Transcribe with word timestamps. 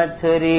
मछरी 0.00 0.58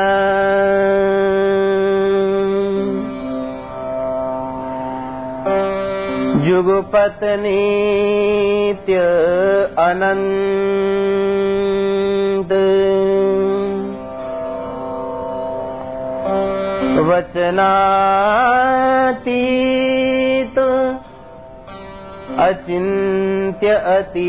जुगुपत्नीत्य 6.46 8.96
अनन् 9.88 10.89
नाति 17.52 19.40
अचिन्त्य 22.44 23.68
अती 23.68 24.28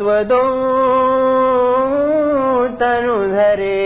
स्वदो 0.00 0.44
तनुधरे 2.80 3.80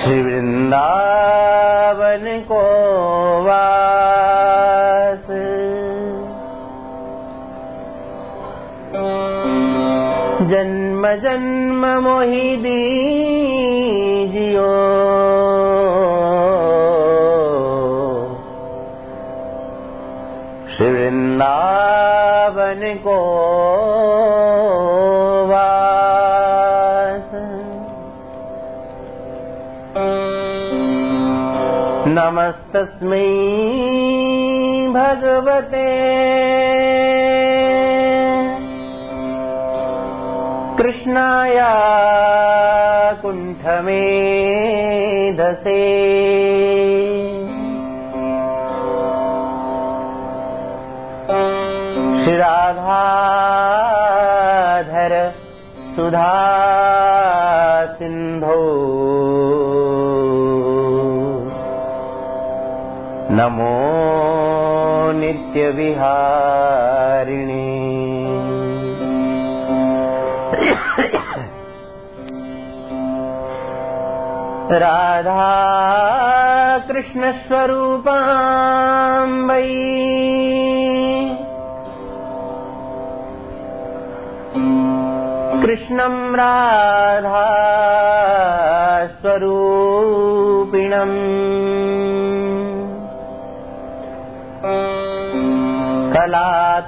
श्री 0.00 0.16
वृंदावन 0.22 2.26
को 2.50 2.58
वास। 3.46 5.30
जन्म 10.50 11.06
जन्म 11.22 11.86
मोही 12.04 12.44
दीजियो 12.56 12.77
नमस्तस्मै 32.74 33.28
भगवते। 34.92 35.86
कृष्णाय 40.78 41.56
कुण्ठमेधसे। 43.22 45.80
श्रीराधाधर 52.24 55.14
सुधा 55.96 56.30
सिन्धो 57.98 58.97
नमो 63.38 63.74
नित्यविहारिणि। 65.18 65.98
राधा 74.72 75.44
कृष्णस्वरूपाम्बै 76.88 78.08
कृष्णं 85.62 86.16
राधा 86.40 87.44
स्वरूपिणम् 89.20 91.18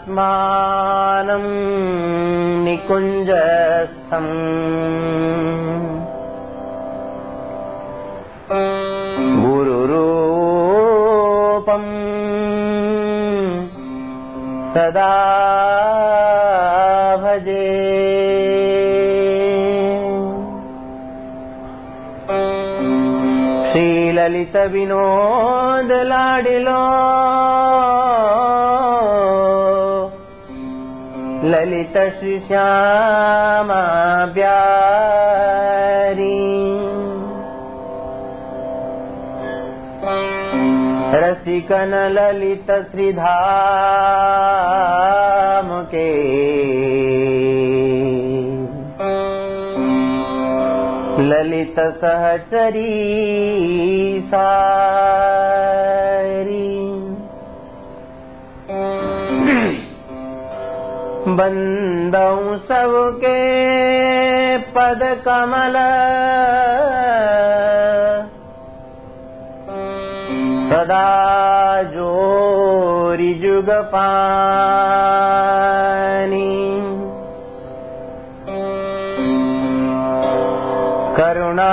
कलात्मानं 0.09 1.43
निकुञ्जस्थम् 2.65 4.31
गुरुरूपम् 10.55 11.91
सदा 14.75 15.11
भजे 17.23 17.63
श्रीललितविनोदलाडिलो 25.45 26.81
ब्यारी 34.34 34.90
रसिकन 41.14 41.94
ललित 42.12 42.70
श्रीधाम 42.70 43.28
के 45.94 46.08
ललित 51.30 51.80
सहचरी 52.00 52.92
सारी 54.34 55.20
बन्दौ 61.38 62.36
सबके 62.68 63.38
पद 64.76 65.02
कमल 65.26 65.76
सदा 70.70 71.06
जोरि 71.94 73.32
जुग 73.42 73.70
पानी 73.94 75.30
करुणा 81.18 81.72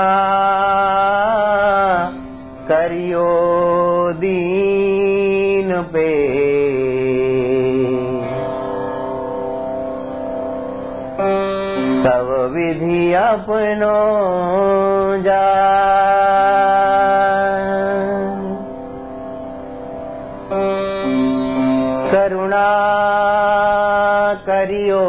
करियो 2.72 3.28
दीन 4.24 5.70
पे 5.94 6.08
विधि 12.48 13.14
अपनो 13.14 13.98
जा। 15.24 15.48
करुणा 22.12 22.68
करियो 24.50 25.04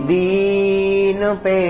दीन 0.00 1.20
पे। 1.44 1.60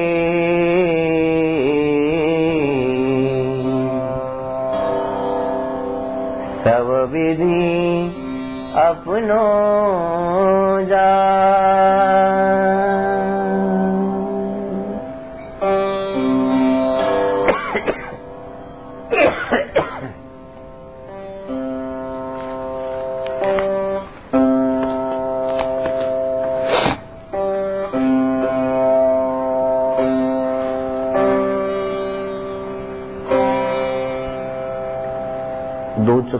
सब 6.64 7.11
विधि 7.12 8.16
अपनो 8.76 9.40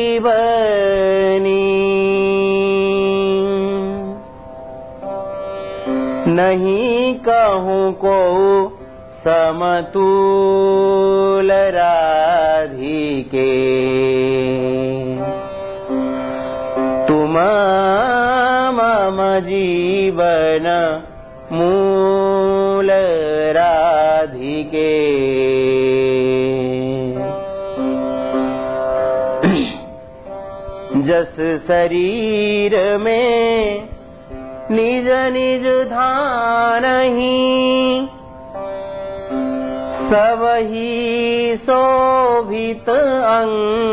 नहीं 6.32 7.16
कहूँ 7.16 7.94
को 7.94 8.78
समतूल 9.26 11.52
राधिके। 11.52 13.52
तुम 17.08 17.34
मम 18.78 19.40
जीवन 19.40 21.04
मूल 21.52 22.92
राधिके। 23.52 24.92
जस 31.02 31.64
शरीर 31.68 32.98
में 32.98 33.91
निज 34.72 35.08
निज 35.08 35.88
धानही। 35.88 37.38
सब 40.10 40.58
ही 40.60 41.58
शोभित 41.58 42.90
अंग। 43.40 43.92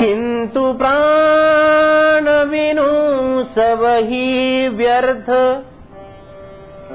किंतु 0.00 0.72
प्राण 0.72 2.50
बिनु 2.50 2.86
सब 3.44 4.00
ही 4.04 4.68
व्यर्थ। 4.68 5.30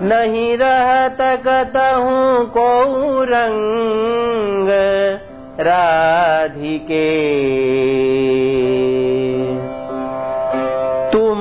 नहीं 0.04 0.58
रहत 0.58 1.18
कतहूँ 1.22 2.46
को 2.46 2.84
रंग 3.24 4.68
राधिके। 5.60 7.12
तुम 11.12 11.40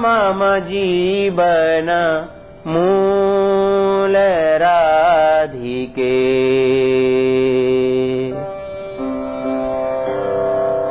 मम 0.00 0.58
जीवन 0.58 1.88
मूल 2.66 4.14
राधिके। 4.56 6.18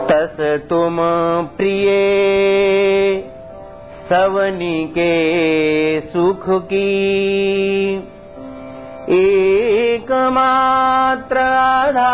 तस 0.08 0.62
तुम 0.70 0.98
प्रिय 1.58 1.88
सवनी 4.10 4.86
के 4.86 5.08
सुख 6.02 6.46
की 6.50 6.98
एकमात्र 9.88 11.40
आधार 11.40 12.08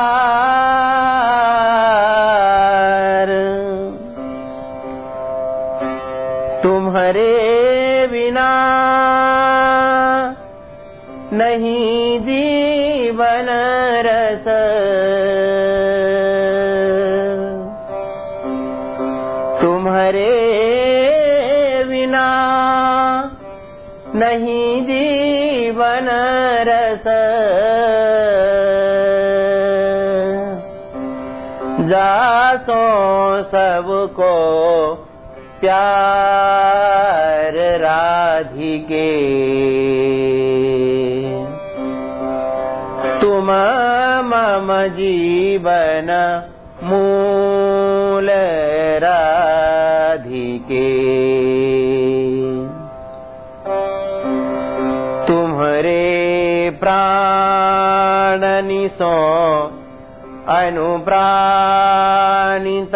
तुम्हारे 6.63 7.32
सबको 33.53 34.33
प्यार 35.61 37.57
राधिके। 37.81 39.09
तुम 43.21 43.51
मम 44.29 44.69
जीवन 44.87 46.09
मूल 46.83 48.29
राधिके। 49.03 50.89
तुम्हारे 55.27 56.05
प्राणनिसो 56.79 57.13
अनुप्राणित 62.53 62.95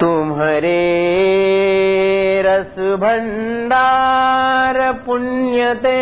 तुम्हारे 0.00 0.82
रस 2.46 2.78
भंडार 3.00 4.78
पुण्यते 5.06 6.00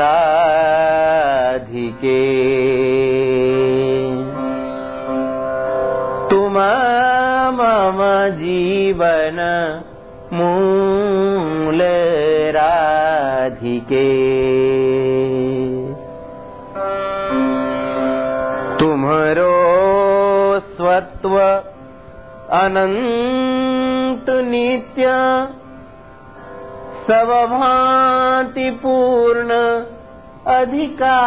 राधिके 0.00 2.18
मम 7.80 8.00
जीवन 8.38 9.38
मूल 10.32 11.80
राधिके। 12.56 14.08
तुम्हरो 18.80 19.54
स्वत्व 20.66 21.36
अनंत 22.58 24.30
नित्य 24.50 25.06
सब 27.08 27.32
भांति 27.50 28.68
पूर्ण 28.84 29.50
अधिकार 30.56 31.20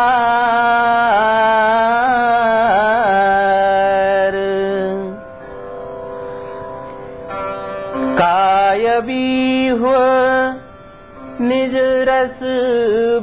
निज 11.42 11.76
रस 12.10 12.40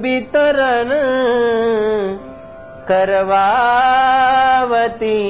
वितरण 0.00 0.88
करवावती 2.88 5.20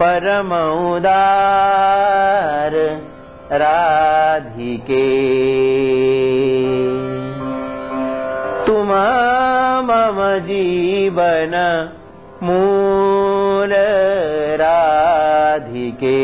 परम 0.00 0.50
उदार 0.94 2.74
राधिके। 3.52 5.06
तुम 8.66 8.88
मम 9.90 10.18
जीवन 10.46 11.54
मूल 12.42 13.72
राधिके 14.60 16.18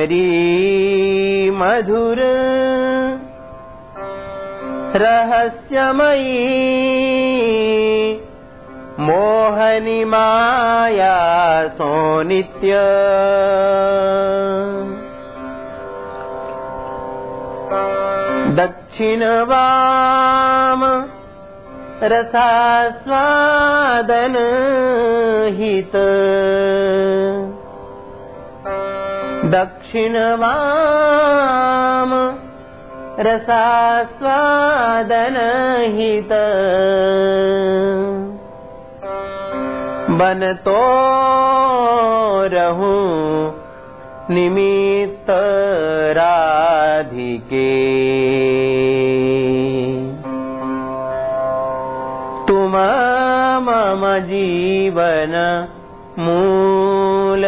तुम्हारी 0.00 1.50
मधुर। 1.50 2.16
रहस्यमयी 4.96 6.38
मोहनि 9.00 10.04
माया 10.04 11.16
सो 11.68 12.22
नित्य 12.22 12.72
दक्षिण 18.56 19.20
वाम 29.54 29.58
रसास्वादन 29.58 29.58
हित 29.58 29.58
दक्षिण 29.58 30.16
वाम 30.16 32.12
रसास्वादन 33.20 35.36
हित 35.96 36.32
बन 40.20 40.40
तो 40.64 40.80
रहूं 42.52 43.04
निमित्त 44.34 45.30
राधिके। 46.18 47.70
तुम 52.48 52.74
मम 53.66 54.02
जीवन 54.18 55.34
मूल 56.18 57.44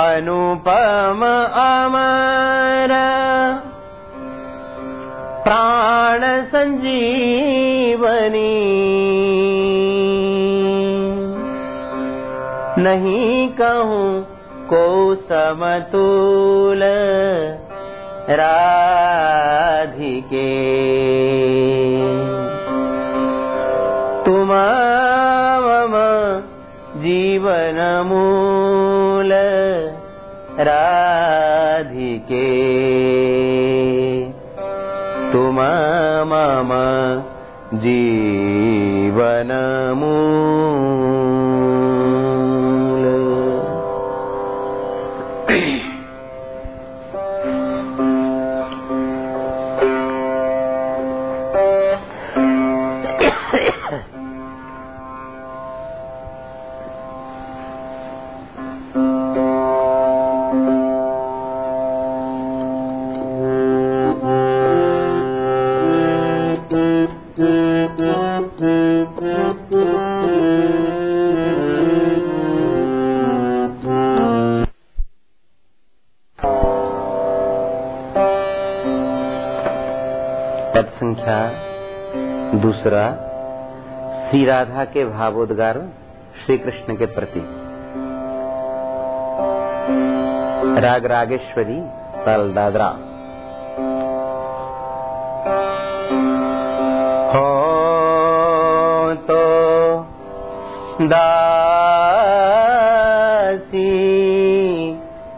अनुपम 0.00 1.24
अमर 1.54 2.94
प्राण 5.44 6.44
संजीवनी। 6.44 7.00
नहीं 12.78 13.48
कहूँ 13.48 14.22
को 14.66 15.14
समतुल 15.14 16.82
राधिके 18.30 19.10
जीवन 27.10 27.78
मूल 28.06 29.32
राधिके। 30.68 32.48
तुम 35.32 35.58
मम 36.30 36.70
जीवन 37.84 39.50
संख्या, 81.00 81.50
दूसरा, 82.58 83.12
श्री 84.30 84.44
राधा 84.44 84.84
के 84.84 85.04
भावोद्गार 85.04 85.88
श्री 86.46 86.58
कृष्ण 86.58 86.96
के 86.96 87.06
प्रति। 87.06 87.40
राग 90.80 91.06
रागेश्वरी 91.06 91.82
ताल 92.24 92.52
दादरा। 92.52 92.96
हो 97.34 99.14
तो 99.14 100.06
दासी 101.06 103.90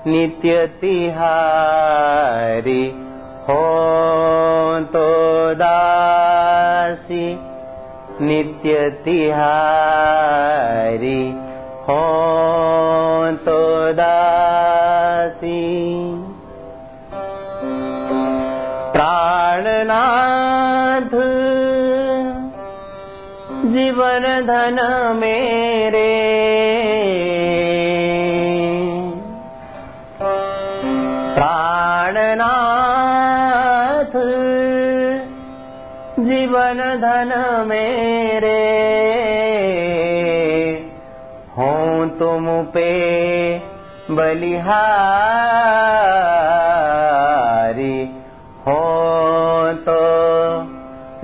नित्य 0.06 0.66
तिहारी, 0.66 3.02
हो 3.42 4.80
तो 4.80 5.41
नित्य 8.22 8.88
तिहारी 9.04 11.22
हो 11.86 12.02
तो 13.46 13.60
दासी। 13.92 15.62
प्राणनाथ 18.92 21.12
जीवन 23.72 24.24
धन 24.46 24.78
मेरे 25.16 26.12
जीवन 36.72 37.00
धन 37.00 37.32
मेरे 37.66 38.60
हो 41.56 41.72
तुम 42.18 42.46
पे 42.74 42.92
बलिहारी। 44.10 44.72
हो 48.66 48.80
तो 49.86 50.00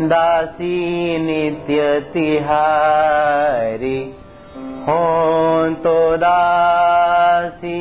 दासी 0.08 0.76
नित्य 1.18 2.00
तिहारी 2.14 3.98
हो 4.88 5.02
तो 5.84 5.96
दासी 6.16 7.80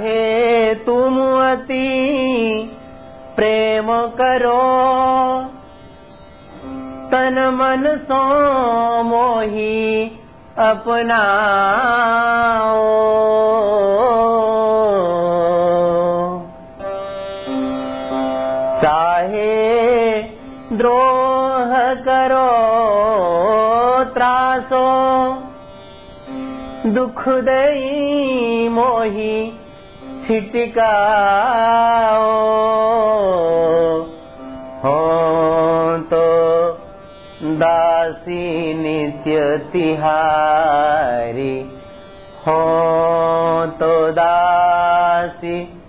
चाहे 0.00 0.74
तुम 0.74 1.16
अति 1.52 1.88
प्रेम 3.36 3.86
करो। 3.92 4.62
तन 7.12 7.36
मन 7.54 7.98
सो 7.98 8.22
मोही 9.02 10.06
अपनाओ। 10.58 11.20
चाहे 18.82 20.22
द्रोह 20.76 21.94
करो 22.08 22.50
त्रासो 24.04 24.88
दुख 26.86 27.28
दई 27.28 28.68
मोही 28.68 29.59
छिटकाओ 30.30 32.30
हो 34.84 35.98
तो 35.98 36.22
दासी 37.58 38.74
नित्य 38.74 39.66
तिहारी। 39.72 41.80
हो 42.46 42.62
तो 43.66 44.12
दासी 44.12 45.82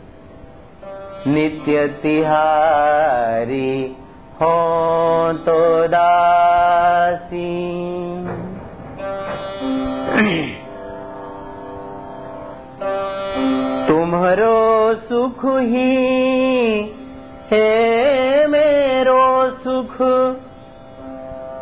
नित्य 1.28 1.88
तिहारी। 1.88 3.96
हो 4.42 5.34
तो 5.34 5.88
दासी। 5.88 7.72
सुख 15.22 15.46
ही 15.46 16.94
है 17.52 18.48
मेरो 18.48 19.52
सुख। 19.52 20.02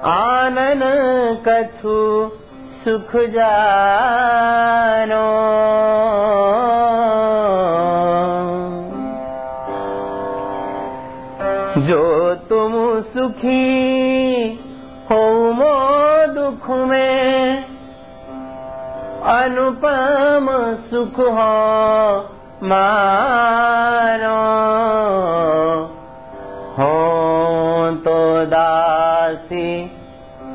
आनन 0.05 0.81
कछु 1.47 2.31
सुख 2.83 3.15
जानो। 3.15 5.41
जो 11.81 12.35
तुम 12.35 13.01
सुखी 13.01 14.59
हो 15.11 15.51
मो 15.51 16.27
दुख 16.27 16.69
में 16.69 17.65
अनुपम 19.23 20.47
सुख 20.89 21.19
हो। 21.19 22.38
मानो 22.63 24.39
हो 26.77 26.95
तो 28.05 28.45
दासी 28.45 29.69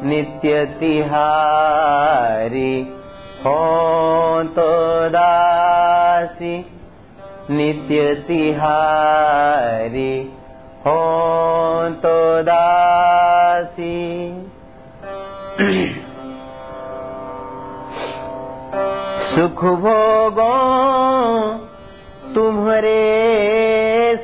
नित्य 0.08 0.64
तिहारी 0.80 2.74
हो 3.46 3.56
तो 4.56 4.68
दासी 5.08 6.54
नित्य 7.50 8.14
तिहारी 8.28 10.12
हो 10.86 11.00
तो 12.04 12.16
दासी। 12.42 13.96
सुख 19.34 19.64
भोगो 19.84 20.52
तुम्हारे 22.34 23.00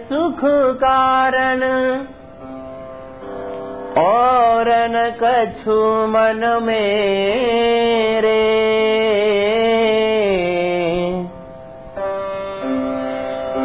सुख 0.08 0.40
कारण 0.76 1.62
और 4.02 4.68
न 4.68 5.16
कछु 5.22 6.06
मन 6.06 6.58
मेरे। 6.62 8.40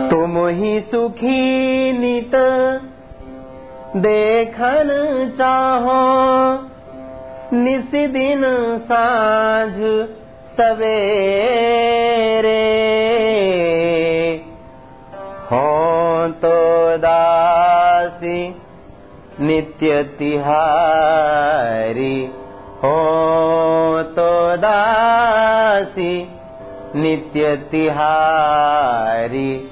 तुम 0.09 0.47
ही 0.47 0.79
सुखी 0.79 1.91
नित 1.91 2.35
देखन 3.97 4.89
चाहो, 5.37 6.01
निस 7.53 8.11
दिन 8.11 8.43
साँझ 8.79 10.07
सवेरे। 10.57 13.04
नित्य 19.39 20.03
तिहारी 20.03 22.31
हो 22.83 24.03
तो 24.03 24.57
दासी 24.57 26.29
नित्य 26.95 27.55
तिहारी 27.55 29.71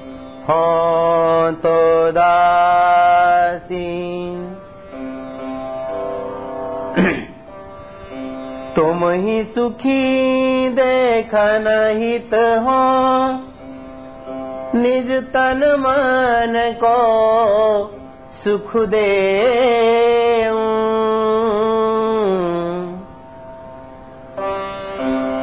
हो 0.49 1.51
तो 1.51 2.11
दासी। 2.11 4.13
तुम 8.75 9.09
ही 9.09 9.43
सुखी 9.43 10.69
देखन 10.69 11.93
हित 11.97 12.33
हो, 12.33 13.39
निज 14.79 15.11
तन 15.11 15.75
मन 15.79 16.79
को 16.83 18.02
सुख 18.43 18.71
दे 18.91 19.09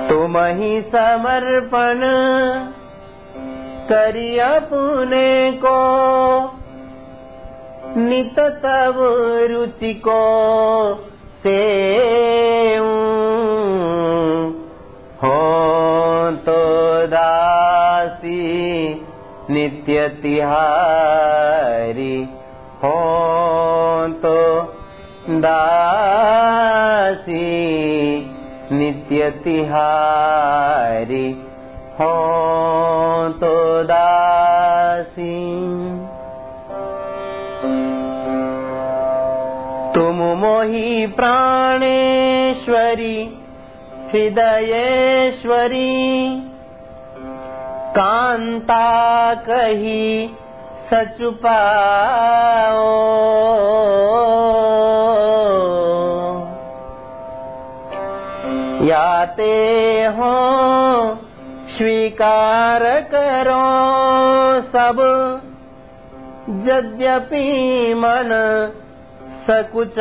तुम 0.09 0.37
ही 0.59 0.81
समर्पण 0.95 2.03
करी 3.89 4.39
अपने 4.39 5.31
को, 5.65 5.77
नित 8.01 8.41
तब 8.65 8.99
रुचि 9.51 9.93
को 10.07 10.19
से 11.43 11.57
हो 15.23 15.39
तो 16.47 16.59
दासी 17.07 18.43
नित्य 19.51 20.09
तिहारी 20.23 22.15
हो 22.85 22.97
दासी 25.43 27.37
नित्य 28.73 29.31
तिहारी 29.45 31.29
हो 31.99 32.14
दासी। 33.90 35.37
तुम 39.95 40.19
मोहि 40.40 40.90
प्राणेश्वरी 41.16 43.19
हृदयेश्वरी 44.12 45.97
कान्ता 47.97 48.87
कही 49.49 50.07
सच 50.90 51.16
पाओ। 51.22 52.87
याते 58.85 59.55
हो 60.05 60.35
स्वीकार 61.79 63.00
करो 63.00 63.81
सब। 64.61 64.98
यद्यपि 66.50 67.94
मन 67.94 68.31
सकुचाओ। 69.46 70.00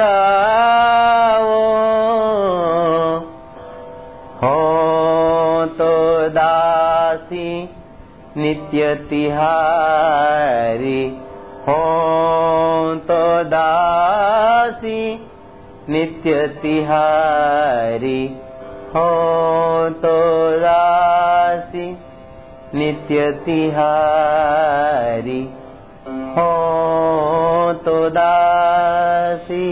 हो 4.43 5.08
नित्य 8.41 8.93
तिहारी 9.09 11.01
हो 11.67 11.77
तो 13.07 13.21
दासी 13.53 15.01
नित्य 15.89 16.35
तिहारी 16.61 18.21
हो 18.95 19.09
तो 20.03 20.13
दासी 20.59 21.87
नित्य 22.75 23.31
तिहारी 23.45 25.41
हो 26.37 26.51
तो 27.85 27.97
दासी 28.19 29.65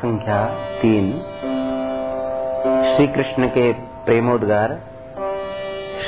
संख्या 0.00 0.46
तीन। 0.82 1.12
श्री 2.96 3.06
कृष्ण 3.06 3.46
के 3.48 3.72
प्रेमोद्गार 3.72 4.68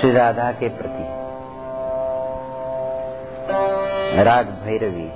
श्री 0.01 0.13
राधा 0.13 0.53
के 0.53 0.69
प्रति। 0.69 1.03
राग 4.23 4.47
भैरवी 4.47 5.11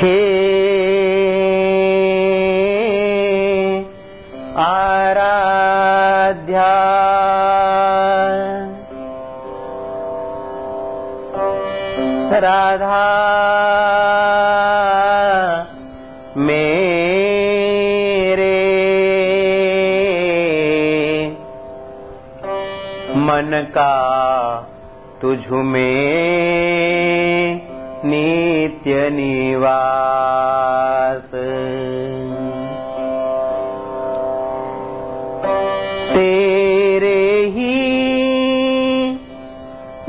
हे 0.00 0.43
तुझ 25.24 25.64
में 25.64 25.84
नित्य 28.04 29.10
निवास। 29.10 31.30
तेरे 36.12 37.44
ही 37.54 37.78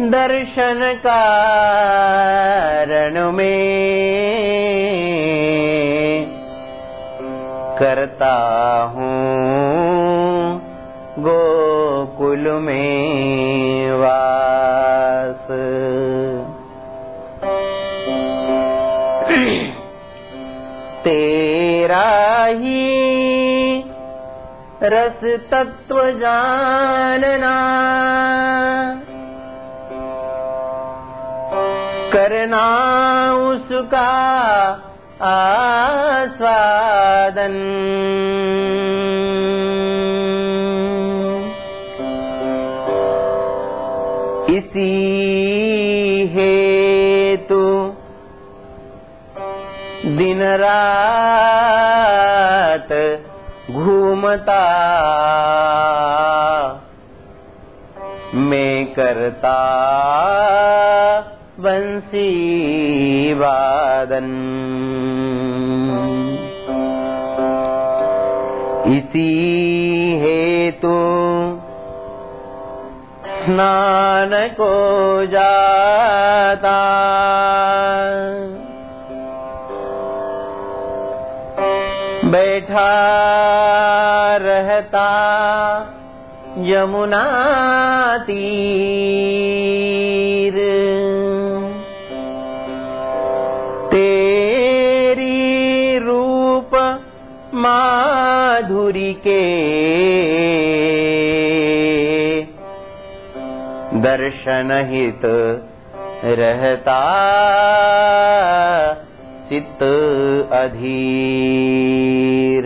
दर्शन 0.09 0.93
कारण 1.07 3.31
में 3.31 3.65
करता 7.79 8.35
हूँ 8.95 9.15
गोकुल 11.19 12.51
में 12.61 13.91
वास 15.51 16.47
तेरा 21.05 22.45
ही 22.45 22.85
रस 24.83 25.23
तत्व 25.51 26.11
जानना। 26.11 27.55
करना 32.13 32.65
उसका 33.33 34.11
आस्वादन। 35.21 36.41
हेतु 46.33 47.61
दिन 50.17 50.43
रात 50.43 50.93
घूमता। 53.71 54.61
मैं 58.35 58.85
करता 58.93 59.57
बंसी 61.59 62.29
वादन 63.33 64.29
इसी 68.97 69.29
हेतु 70.21 70.97
स्नान 73.45 74.04
को 74.47 75.25
जाता। 75.25 76.95
बैठा 82.25 84.37
रहता 84.37 85.05
यमुना 86.57 88.17
तीर। 88.17 90.53
तेरी 93.91 95.99
रूप 95.99 96.99
माधुरी 97.53 99.13
के 99.13 99.75
दर्शन 104.05 104.87
हित 104.89 105.21
रहता 106.23 106.99
चित्त 109.49 109.83
अधीर। 110.53 112.65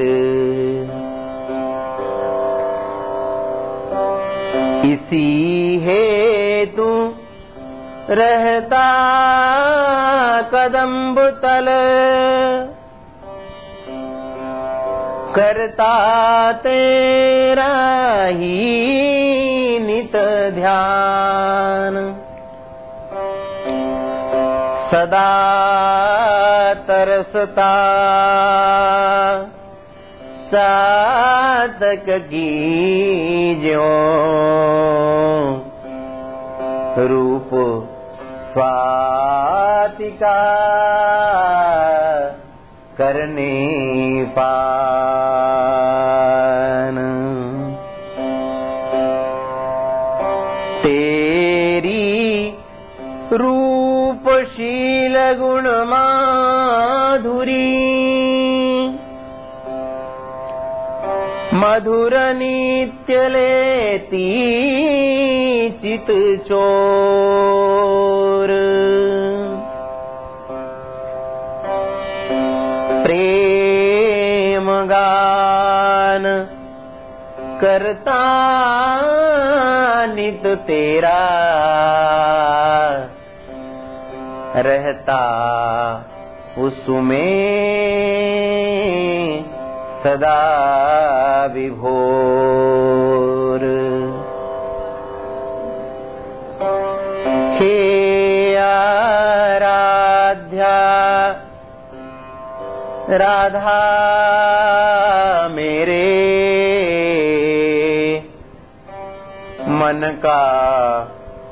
इसी 4.85 5.79
हेतु 5.83 7.13
रहता 8.09 8.85
कदम्ब 10.53 11.19
तल। 11.19 11.65
करता 15.35 16.51
तेरा 16.51 18.25
ही 18.25 19.18
ध्यान 20.55 21.95
सदा 24.91 25.29
तरसता। 26.73 27.73
सातक 30.53 32.05
की 32.09 32.49
ज्यो 33.61 33.89
रूप 37.07 37.49
स्वातिका 38.53 40.39
करने 42.97 43.53
पान 44.25 44.88
मधुर 61.59 62.17
नित्य 62.33 63.27
लेती 63.29 64.27
चित 65.81 66.07
चोर। 66.47 67.39
करता 77.61 78.19
मीत 80.07 80.45
तेरा 80.67 81.19
रहता 84.55 85.21
उसमें 86.57 88.38
सदा 90.03 91.49
विभोर। 91.53 93.61
हे 97.57 98.55
आराध्या 98.55 100.77
राधा 103.17 103.79
मेरे 105.51 106.07
मन 109.69 110.19
का 110.25 110.41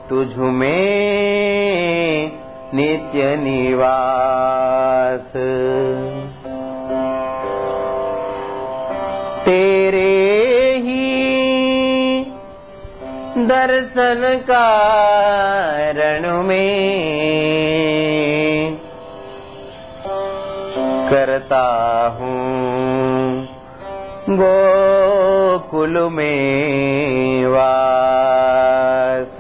तुझ 0.10 0.38
में 0.38 2.32
नित्य 2.74 3.36
निवास। 3.36 5.32
तेरे 9.48 10.02
ही 10.86 11.04
दर्शन 13.48 14.24
कारण 14.50 16.26
में 16.44 16.78
करता 21.12 21.66
हूँ 22.20 22.68
गोकुल 24.42 26.00
में 26.12 27.46
वास 27.48 29.38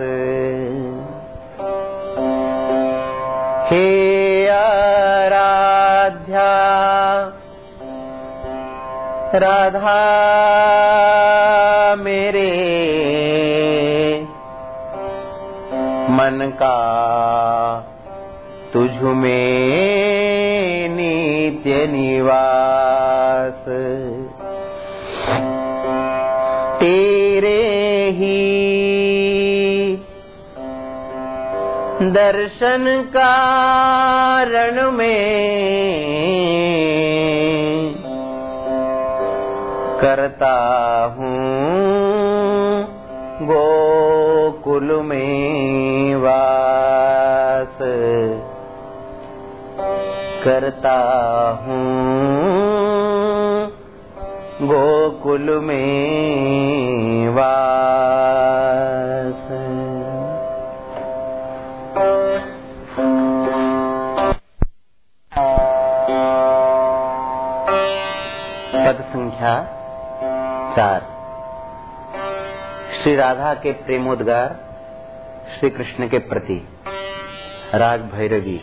राधा 9.37 10.01
मेरे। 11.95 12.51
मन 16.09 16.51
का 16.55 16.77
तुझ 18.73 18.91
में 19.03 19.67
नित्य 20.89 21.87
निवास। 21.87 23.65
तेरे 26.79 28.09
ही 28.11 28.47
दर्शन 32.01 33.03
कारण 33.17 34.91
में 34.91 36.06
करता 40.01 40.53
हूँ 41.17 41.37
गोकुल 43.41 45.01
में 45.01 46.15
वास। 46.15 47.77
करता 50.43 50.97
हूँ 51.63 51.87
गोकुल 54.61 55.49
में 55.59 57.29
वास। 57.29 57.77
पद 68.87 69.03
संख्या 69.03 69.66
चार 70.77 71.01
श्री 72.93 73.15
राधा 73.15 73.53
के 73.53 73.71
प्रेमोद्गार 73.71 74.55
श्री 75.53 75.69
कृष्ण 75.69 76.07
के 76.07 76.19
प्रति 76.19 76.67
राग 77.75 78.01
भैरवी। 78.01 78.59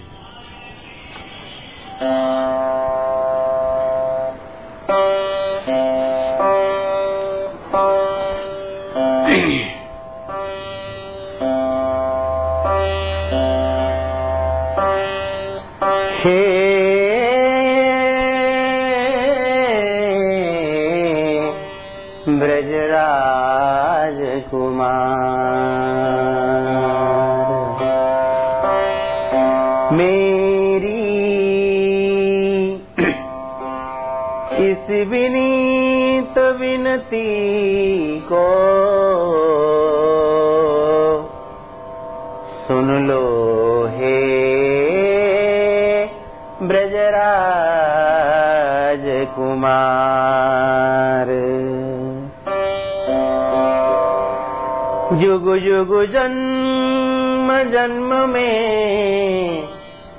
जुग 55.35 55.57
जुग 55.57 56.05
जन्म 56.05 57.49
जन्म 57.71 58.29
में 58.29 59.69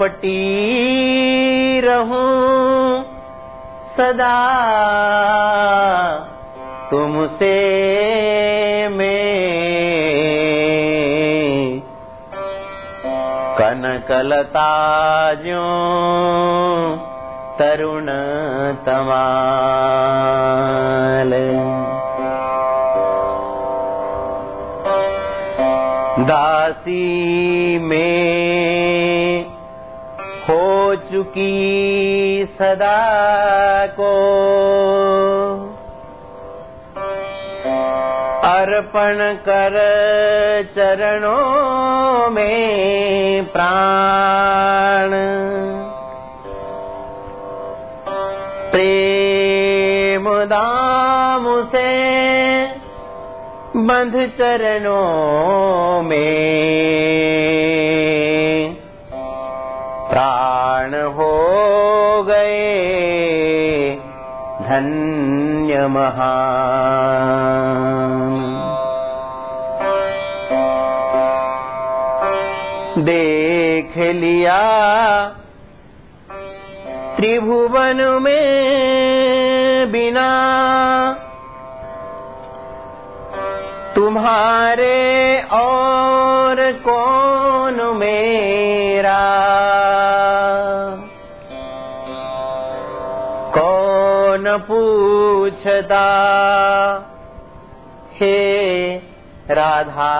लिपटी 0.00 1.80
रहूं 1.80 3.02
सदा। 3.96 4.36
तुमसे 6.90 7.56
मैं 8.88 9.30
कनकलता 13.58 14.70
ज्यों 15.34 16.96
तरुण 17.58 18.06
तमाल। 18.86 19.20
दासी 26.20 27.78
में 27.78 29.39
हो 29.39 29.39
चुकी 31.12 31.52
सदा 32.58 32.96
को। 33.86 34.12
अर्पण 38.44 39.34
कर 39.34 39.74
चरणों 40.76 42.30
में 42.30 43.44
प्राण। 43.44 45.10
प्रेम 48.70 50.30
दाम 50.44 51.64
से 51.64 51.90
बंध 53.76 54.28
चरणों 54.38 56.02
में 56.02 56.50
प्राण 60.10 60.49
धन्य 64.70 65.86
महान 65.88 66.60
देख 73.06 73.96
लिया 74.20 74.60
त्रिभुवन 77.16 78.02
में 78.22 79.90
बिना 79.92 80.28
तुम्हारे 83.94 84.98
और 85.60 86.70
कौन 86.88 87.80
मेरा 87.96 88.39
पूछता 94.58 96.04
हे 98.12 98.96
राधा 99.50 100.12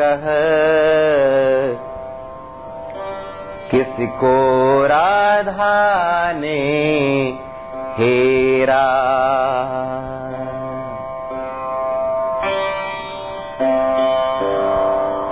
कह 0.00 0.24
किसको 3.70 4.86
राधा 4.86 6.32
ने 6.32 6.58
हेरा? 7.98 8.84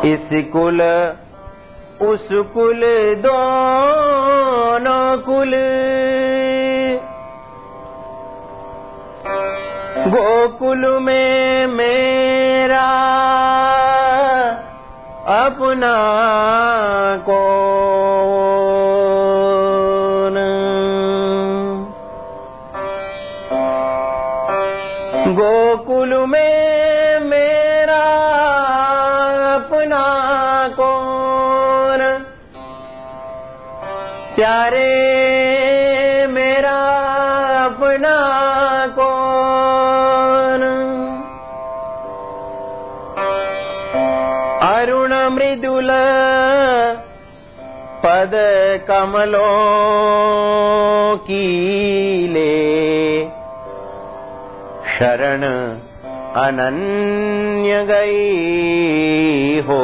इस 0.04 0.28
कुल 0.32 0.82
उस 2.09 2.28
कुल 2.32 2.80
दोनों 3.18 5.18
कुल 5.18 5.54
गोकुल 10.67 10.87
में 11.03 11.67
मेरा 11.67 12.87
अपना 15.35 15.95
कौन 17.29 18.66
कमलों 48.89 49.47
की 51.16 51.47
ले 52.28 53.24
शरण 54.97 55.43
अनन्य 56.43 57.84
गई 57.84 59.61
हो 59.61 59.80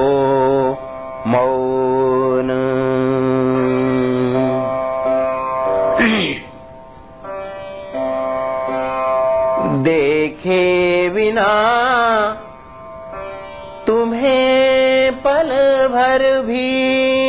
मौन। 1.27 2.53
देखे 9.83 10.63
बिना 11.11 11.51
तुम्हें 13.87 15.13
पल 15.25 15.51
भर 15.89 16.23
भी 16.41 17.22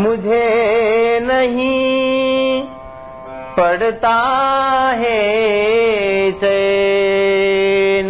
मुझे 0.00 1.20
नहीं 1.22 2.62
पड़ता 3.56 4.14
है 4.96 6.32
चैन। 6.32 8.08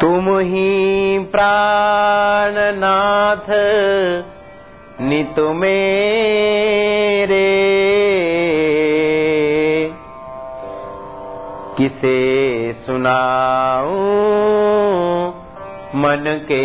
तुम 0.00 0.38
ही 0.38 1.18
प्राणनाथ 1.18 3.50
नित 5.00 5.38
मेरे। 5.38 7.48
किसे 11.78 12.72
सुनाऊं 12.72 14.49
मन 15.94 16.24
के 16.48 16.58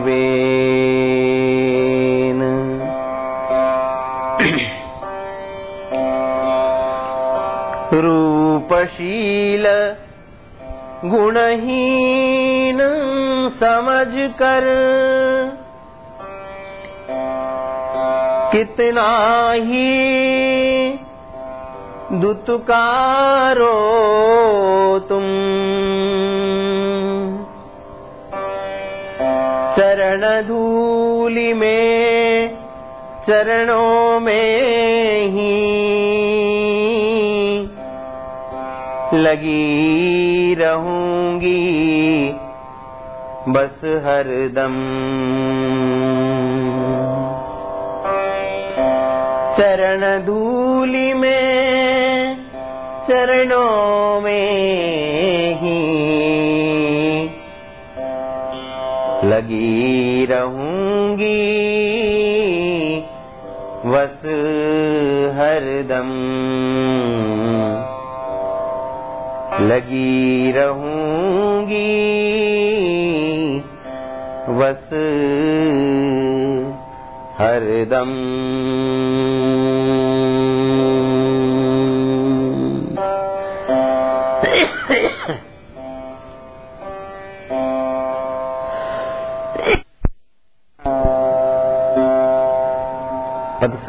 बेन 0.00 0.40
रूपशील 8.04 9.66
गुणहीन 11.04 12.80
समझ 13.60 14.12
कर 14.40 14.66
कितना 18.52 19.08
ही 19.68 19.88
दुत्कारो 22.20 23.76
तुम 25.08 25.24
धूलि 30.42 31.52
में, 31.54 32.48
चरणों 33.26 34.20
में 34.20 35.26
ही 35.26 35.56
लगी 39.14 40.54
रहूँगी 40.54 41.60
बस 43.48 43.80
हरदम 44.04 44.74
चरण 49.58 50.26
धूलि 50.26 51.12
में, 51.14 52.36
चरणों 53.08 54.20
में 54.20 55.54
ही 55.62 55.99
लगी 59.40 60.26
रहूँगी। 60.26 61.30
बस 63.86 64.18
हरदम 65.36 66.10
लगी 69.66 70.52
रहूँगी। 70.52 72.10
बस 74.48 74.90
हरदम 77.38 78.10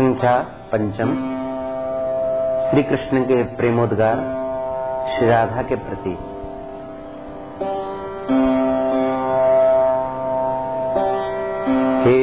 संख्या 0.01 0.35
पंचम। 0.71 1.09
श्री 2.69 2.83
कृष्ण 2.83 3.23
के 3.23 3.43
प्रेमोद्गार 3.43 4.21
श्री 5.09 5.27
राधा 5.29 5.61
के 5.61 5.75
प्रति। 5.75 6.13
हे 12.05 12.19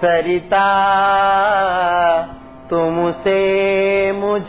सरिता 0.06 0.66
तुमसे 2.70 3.40
मुझ। 4.12 4.42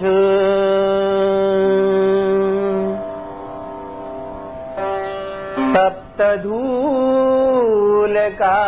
सप्त 5.73 6.21
धूल 6.43 8.15
का 8.29 8.59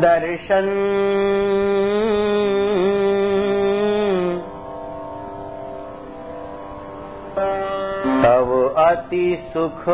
दर्शन। 0.00 0.66
तब 8.24 8.74
अति 8.78 9.50
सुख। 9.52 9.84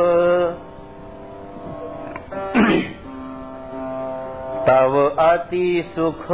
तब 4.66 5.16
अति 5.18 5.92
सुख। 5.96 6.26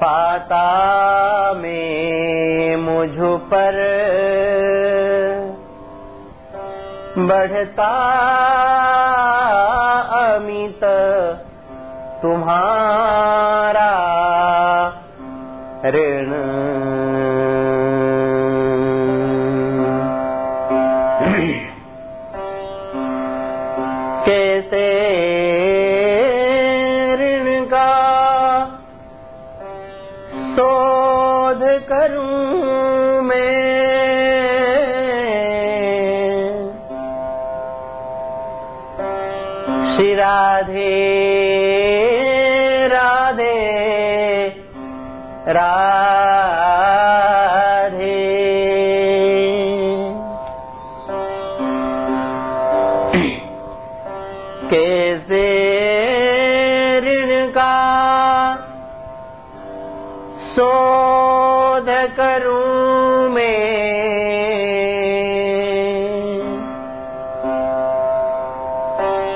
पाता 0.00 0.72
में 1.54 2.76
मुझ 2.76 3.40
पर। 3.40 3.76
बढ़ता 7.18 8.16
अमित। 10.34 10.80
तुम्हारा 12.26 13.90
ऋण। 15.84 16.30
कैसे 24.26 24.86
ऋण 27.20 27.64
का 27.64 27.90
शोध 30.56 31.62
करूँ 31.88 33.22
मैं? 33.22 33.76
श्री 39.96 40.14
राधे 40.14 41.35
शोध 60.56 61.86
करूँ 62.16 63.28
मैं। 63.28 63.68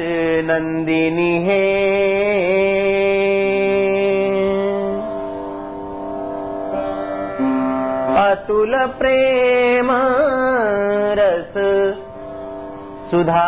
नंदिनी 0.46 1.46
हे 1.46 1.94
अतुल 8.64 8.76
प्रेम 9.00 9.90
रस 11.20 11.54
सुधा 13.12 13.48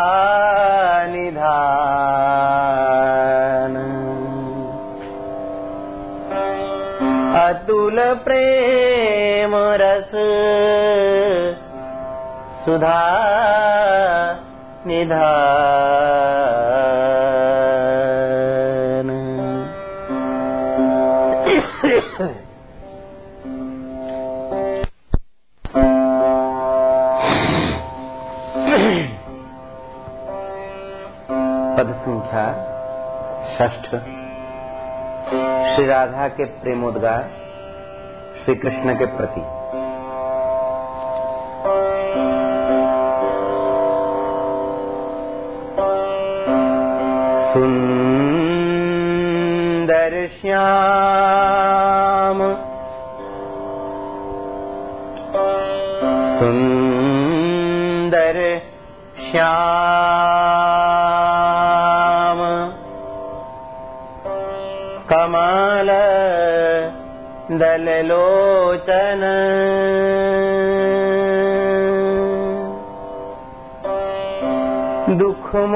प्रेम 8.26 9.56
रस 9.82 10.12
सुधा 12.64 13.00
निधान 14.86 16.55
संख्या 32.06 32.46
ष्ठ 33.54 33.86
श्री 35.74 35.86
राधा 35.86 36.28
के 36.28 36.44
प्रेमोद्गार 36.44 37.30
श्री 38.44 38.54
कृष्ण 38.54 38.94
के 38.98 39.06
प्रति। 39.16 39.40
सुंदर 47.52 50.28
श्याम 50.40 52.38
दललोचन 67.76 69.22
दुःखमोचन 75.18 75.68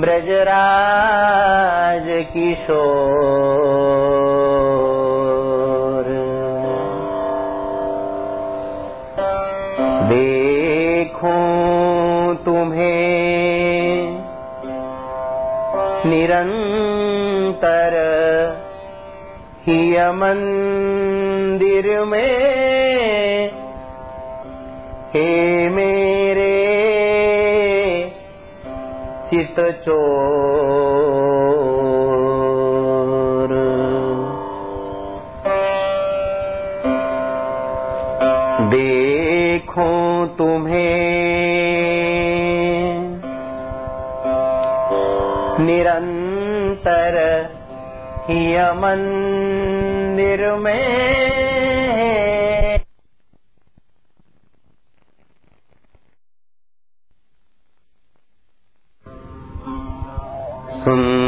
ब्रजराज 0.00 2.08
किशोर 2.32 3.76
निरंतर 16.10 17.94
हिय 19.66 19.96
मंदिर 20.20 21.88
में 22.10 23.50
हे 25.14 25.28
मेरे 25.76 26.54
चित 29.30 29.60
चोर 29.84 30.85
निरंतर 46.76 47.16
हिय 48.28 48.58
मंदिर 48.80 50.42
में 50.64 50.84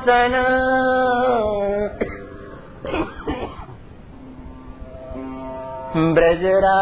برزرا 5.95 6.78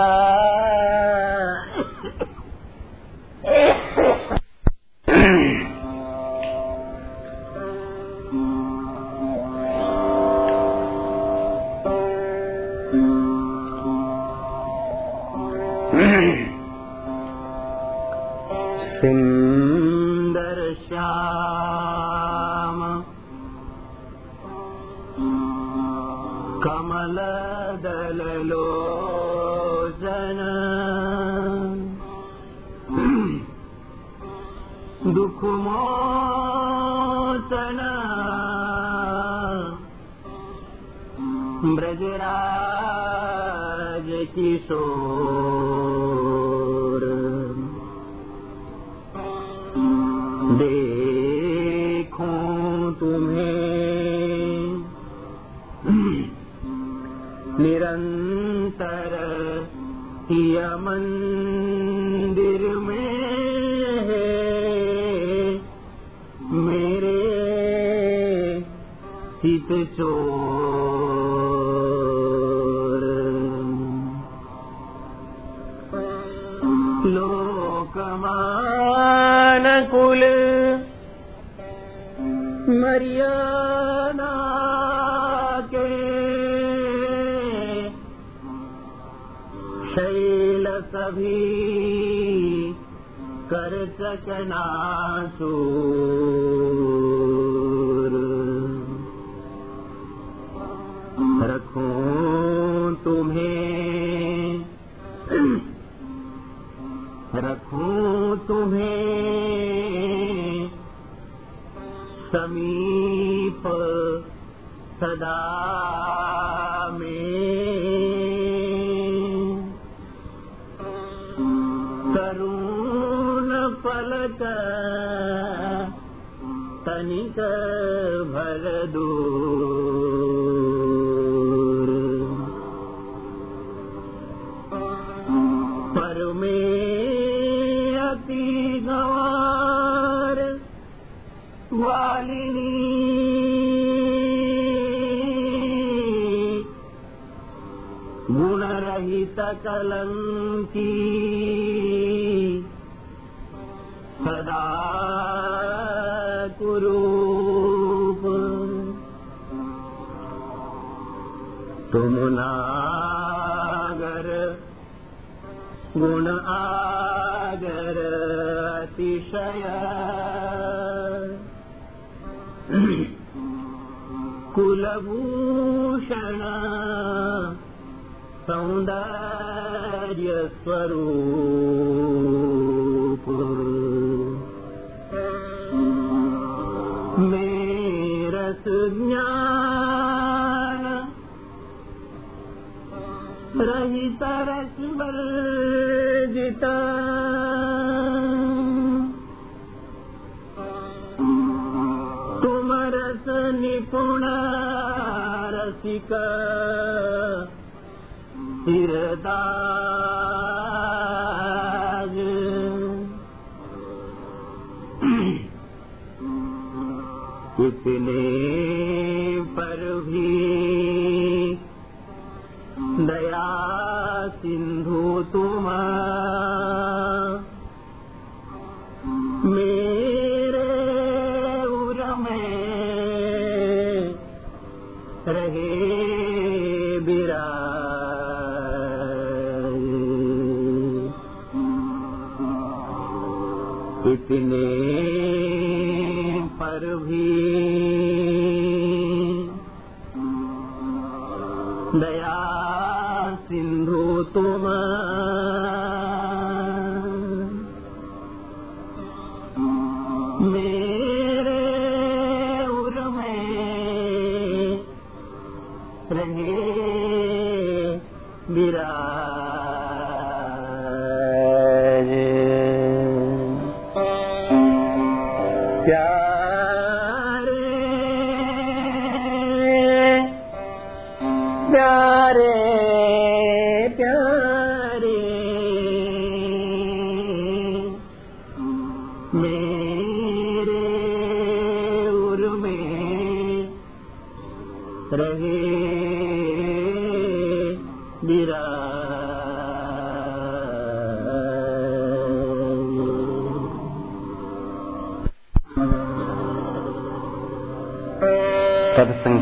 Mira, 268.48 268.86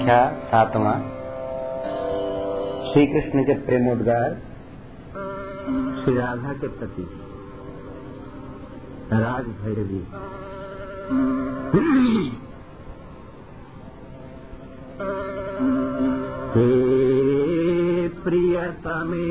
संख्या 0.04 0.24
सातवां। 0.48 0.96
श्री 2.88 3.06
कृष्ण 3.08 3.44
के 3.44 3.54
प्रेमोद्गार 3.66 4.34
श्री 6.00 6.16
राधा 6.16 6.54
के 6.62 6.68
प्रति 6.80 7.06
राज 9.14 9.46
भैरवी 9.62 10.02
हे 16.56 16.68
प्रियतमे 18.24 19.28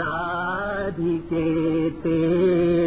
राधिके 0.00 1.44
तेरी 2.00 2.81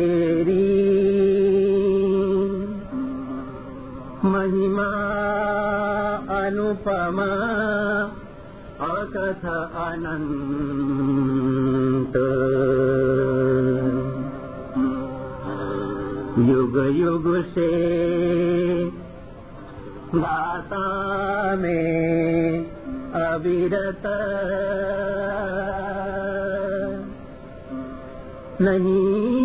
अनुपमा 6.65 7.25
अकथ 8.85 9.43
अनंत 9.75 12.15
युग 16.49 16.77
युग 16.95 17.27
से 17.45 17.69
गाता 20.15 21.55
में 21.55 22.71
अविरत। 23.11 24.03
नहीं 28.61 29.44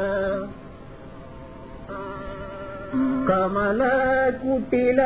कमल 3.31 3.79
कुटिल 4.39 4.97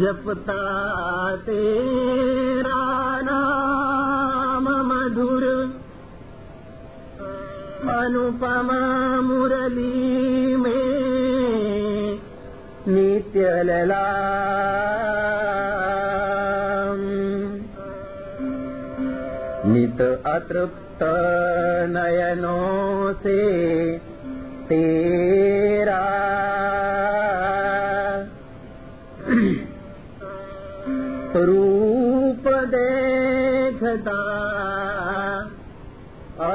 जपता 0.00 0.60
तेरा 1.46 2.82
नाम 3.28 4.68
मधुर 4.90 5.44
अनुपमा 7.94 8.80
मुरली 9.28 10.53
लला 13.36 14.04
नित 19.66 20.00
अतृप्त 20.26 20.98
नयनों 21.88 23.12
से 23.12 23.98
तेरा। 24.68 26.14
रूप 31.36 32.48
देखता 32.48 34.20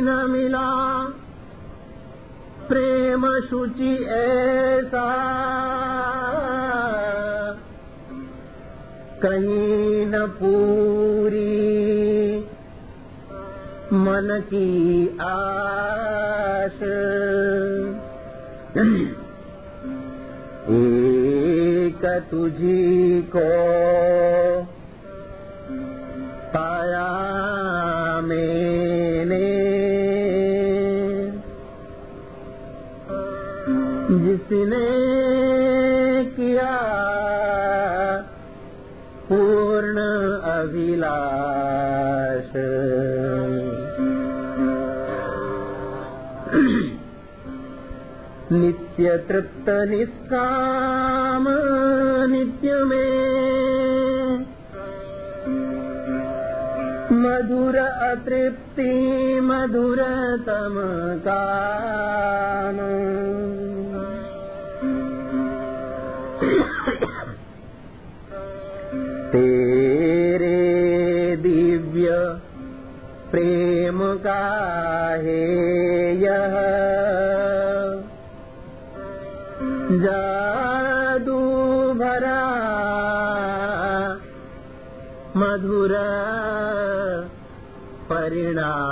न 0.02 0.26
मिला। 0.30 1.04
प्रेम 2.68 3.40
शुचि 3.40 4.04
ऐसा। 4.04 5.30
कहीं 9.22 10.06
न 10.06 10.26
पूरी 10.26 11.50
मन 13.92 14.42
की 14.54 15.06
आस। 15.20 16.78
एक 20.70 22.28
तुझी 22.30 23.22
को 23.36 23.70
अभिलाष 41.20 42.52
नित्य 48.52 49.16
तृप्त 49.28 49.68
निष्काम 49.90 51.44
नित्य 52.32 52.82
में 52.84 53.10
मधुर 57.22 57.76
अतृप्ति 57.78 58.90
मधुरतम 59.40 60.76
काम 61.26 62.80
प्रेम 73.30 73.98
का 74.02 74.40
है 75.14 75.44
यह। 76.16 76.54
जादू 80.04 81.38
भरा 81.92 82.40
मधुर 85.36 85.96
परिणाम। 88.12 88.90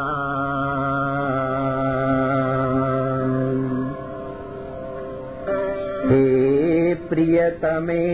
हे 6.11 6.95
प्रियतमे 6.95 8.09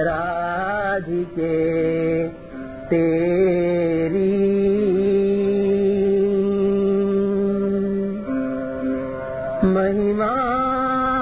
राधिके 0.00 1.70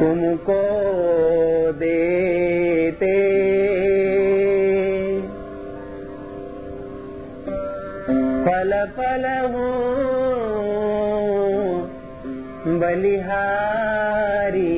तुमको 0.00 0.62
देते। 1.72 3.16
पल 8.46 8.70
पल 8.98 9.24
हो 9.52 9.68
बलिहारी 12.80 14.72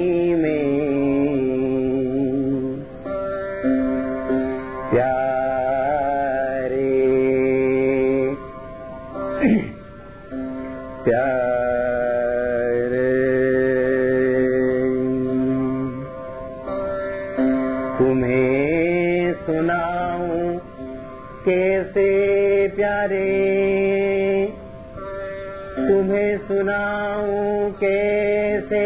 सुनाऊं 26.57 27.71
कैसे 27.73 28.85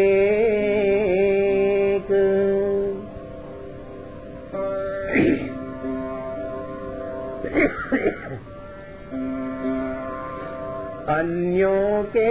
अन्यों 11.08 12.04
के 12.16 12.30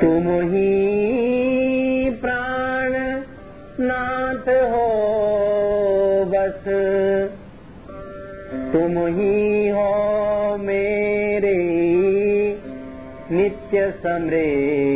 तुम 0.00 0.40
ही 0.42 2.10
प्राण 2.10 2.92
नाथ 3.80 4.48
हो 4.48 4.88
बस। 6.24 6.64
ही 9.08 9.52
मेरे 10.56 11.58
नित्य 13.32 13.90
समृद्धि 13.90 14.91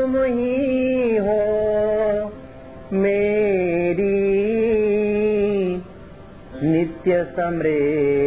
तुम 0.00 0.14
ही 0.16 1.16
हो 1.16 1.40
मेरी 2.92 4.12
नित्य 6.62 7.24
समृद्धि। 7.36 8.20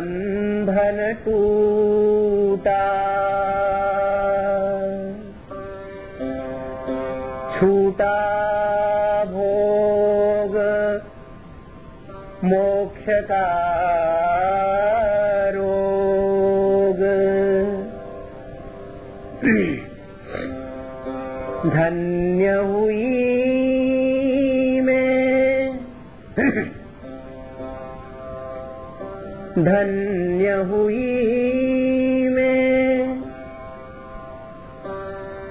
बंधन 0.00 0.98
टूटा 1.24 2.82
छूटा 7.54 8.14
भोग 9.32 10.56
मोक्ष 12.44 13.04
का 13.30 13.44
रोग 15.56 17.02
धन्य 21.74 22.54
धन्य 29.64 30.52
हुई 30.68 32.28
मैं 32.28 33.22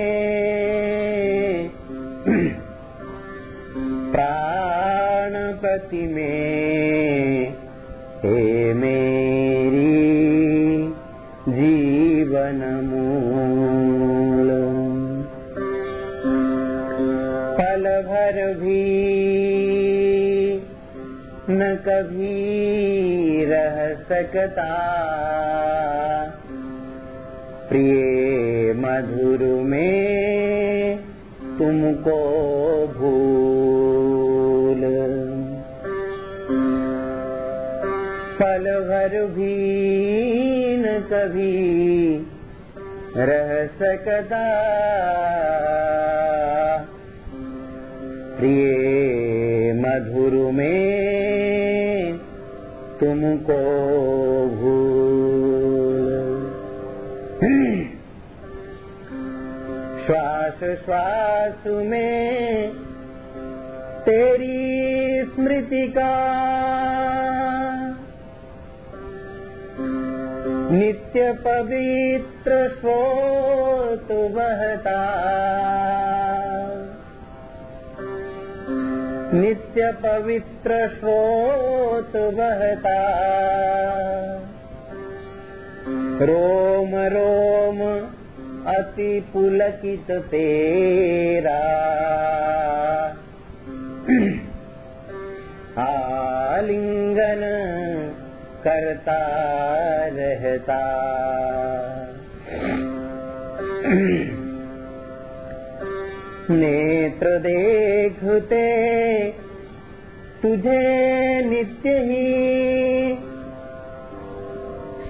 सकता 24.23 24.68
प्रिय 27.68 28.73
मधुर 28.73 29.39
में 29.62 30.97
तुमको 31.59 32.18
भूल। 32.87 34.81
पल 38.43 38.64
भर 38.89 39.27
भी 39.27 39.57
न 40.77 41.01
कभी 41.12 42.16
रह 43.16 43.66
सकता। 43.66 44.45
प्रिय 48.39 49.73
मधुर 49.73 50.53
में 50.53 52.18
तुमको 53.01 53.62
श्वास 60.63 60.77
श्वास 60.85 61.67
में। 61.67 62.71
तेरी 64.05 65.25
स्मृति 65.35 65.89
का 65.99 66.13
नित्य 70.71 71.33
पवित्र 71.33 72.69
स्रोत 72.69 74.09
बहता 74.13 74.99
नित्य 79.35 79.93
पवित्र 79.93 80.89
स्रोत 80.89 82.13
बहता 82.17 82.99
रोम 86.25 86.97
रोम 86.97 87.52
अति 88.93 89.24
पुलकित 89.32 90.10
तेरा। 90.10 91.60
आलिंगन 96.56 97.43
करता 98.64 99.19
रहता। 100.12 100.81
नेत्र 106.51 107.39
देखते 107.39 108.66
तुझे 110.43 110.81
नित्य 111.44 111.90
ही 111.90 112.72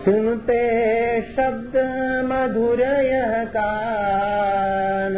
सुनते 0.05 0.63
शब्द 1.23 1.77
मधुर 2.25 2.81
यह 2.81 3.45
कान 3.45 5.15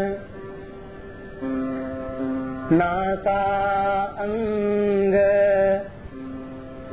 नासा 2.73 3.41
अंग 4.19 5.15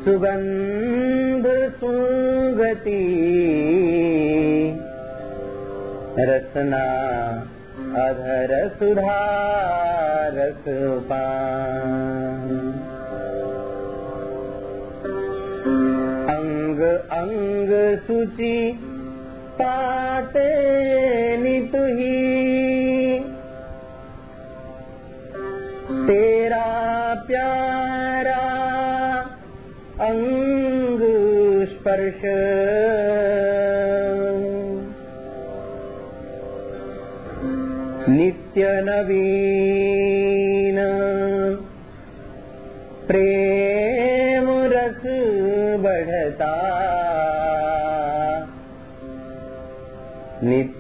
सुगंध 0.06 1.46
सुगति। 1.76 3.02
रसना 6.20 6.86
अधर 8.08 8.70
सुधा 8.80 9.20
रस 10.34 10.66
अंग 17.22 17.72
अंग 17.72 17.98
सूची 17.98 18.72
पाते 19.60 20.48
नितुही। 21.38 23.20
तेरा 26.08 26.70
प्यारा 27.28 28.44
अंग 30.00 31.02
स्पर्श 31.66 32.22
नित्य 38.10 38.68
नवीन 38.82 39.81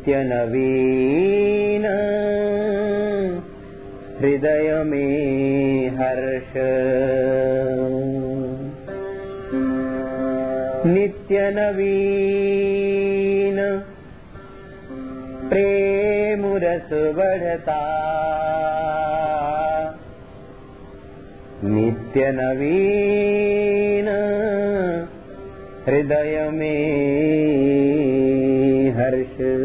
नित्य 0.02 0.24
नवीन। 0.24 1.86
हृदय 4.20 4.84
में 4.84 5.90
हर्ष। 5.90 6.54
नित्य 10.88 11.52
नवीन। 11.56 11.86
प्रेम 15.50 16.58
रस 16.58 16.90
बढ़ता। 16.94 17.88
नित्य 21.64 22.32
नवीन। 22.32 24.08
हृदय 25.88 26.50
में 26.54 27.02
हर्ष 28.92 29.62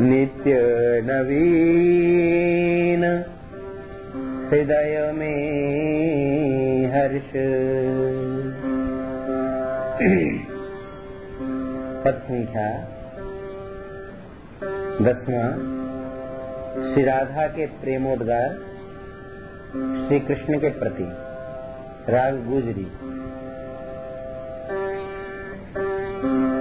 नित्य 0.00 0.60
नवीन 1.04 3.24
हृदय 4.50 5.12
में 5.14 6.86
हर्ष। 6.86 7.32
पद 12.04 12.20
संख्या 12.24 12.94
दसवा, 15.00 15.78
श्री 16.92 17.04
राधा 17.04 17.46
के 17.46 17.66
प्रेमोद्गार, 17.66 18.58
श्री 20.06 20.20
कृष्ण 20.20 20.58
के 20.58 20.68
प्रति 20.68 21.08
राग 22.12 22.46
गुजरी। 22.46 22.86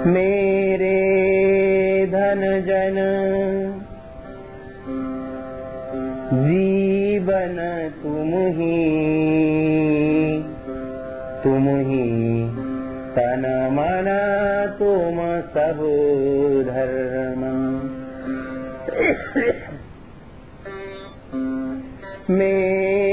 मेरे 0.10 1.37
धन 2.06 2.42
जन 2.68 2.98
जीवन 6.34 7.58
तुम 8.04 8.32
ही 8.58 8.78
तुम 11.44 11.68
ही 11.88 12.06
तन 13.16 13.44
मन 13.72 14.08
तुम 14.80 15.18
सब 15.54 15.80
धर्म। 16.68 17.44
मेरे 22.30 23.07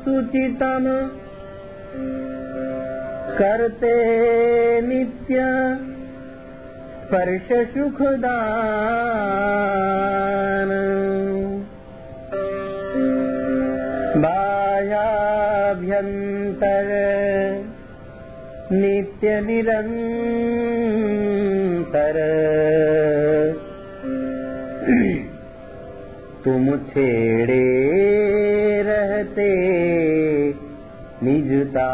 सुचितम 0.01 0.84
करते 3.39 3.97
नित्य। 4.82 5.39
स्पर्श 7.12 7.48
सुखदान 7.72 8.30
बाह्याभ्यंतर 15.52 16.89
नित्य 18.72 19.34
निरंतर 19.40 19.78
तुम 26.44 26.70
छेड़े 26.89 27.60
रहते 28.89 29.51
निजतान 31.24 31.93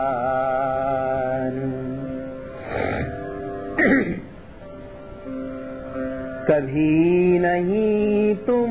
कभी 6.51 7.39
नहीं 7.39 8.35
तुम 8.37 8.71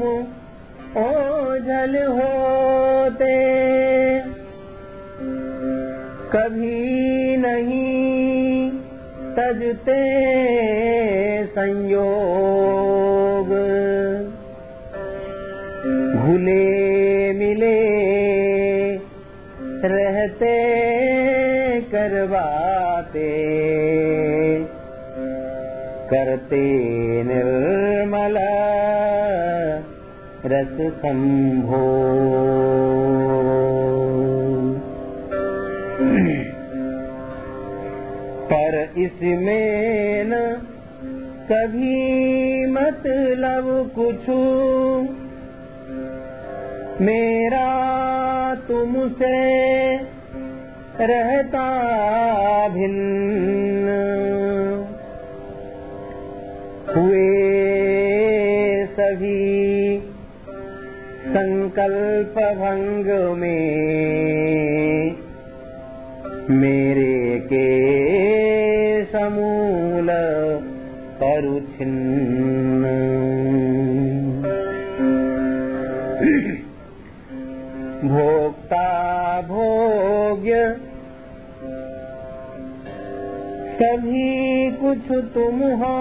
ओझल 1.01 1.97
होते। 2.07 3.35
कभी 6.33 7.37
नहीं 7.37 8.71
तजते 9.35 10.01
संयोग। 11.45 13.49
भूले 16.15 17.33
मिले 17.33 17.77
रहते 19.87 20.55
करवाते 21.81 23.27
करते 26.13 26.63
निर्मल 27.23 28.37
रस 30.45 30.91
संभो। 30.91 31.83
पर 38.45 38.89
इसमें 38.97 40.23
न 40.27 40.61
कभी 41.51 42.65
मतलब 42.65 43.91
कुछ। 43.95 44.29
मेरा 47.01 47.67
तुमसे 48.55 49.57
रहता 51.01 51.67
भिन्न। 52.69 53.76
संकल्प 61.27 62.35
भंग 62.59 63.07
में 63.37 65.15
मेरे 66.49 67.39
के 67.47 67.67
समूल 69.05 70.09
परुछिन्न 71.21 72.83
भोक्ता 78.03 78.87
भोग्य 79.41 80.63
सभी 83.79 84.71
कुछ 84.71 85.11
तुम 85.33 85.59
हो। 85.81 85.95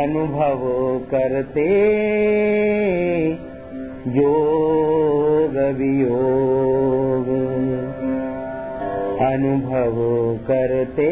अनुभव 0.03 0.60
करते 1.11 1.69
योग 4.07 5.76
वियोग। 5.78 7.28
अनुभव 9.22 9.95
करते 10.48 11.11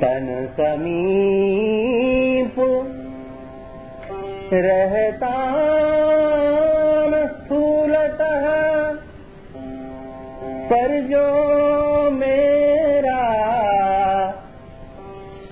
तन 0.00 0.28
समीप 0.58 2.54
रहता 4.52 5.34
न 7.08 7.26
स्थूलतः 7.26 8.46
पर 10.70 11.00
जो 11.10 11.26
मेरा 12.10 13.20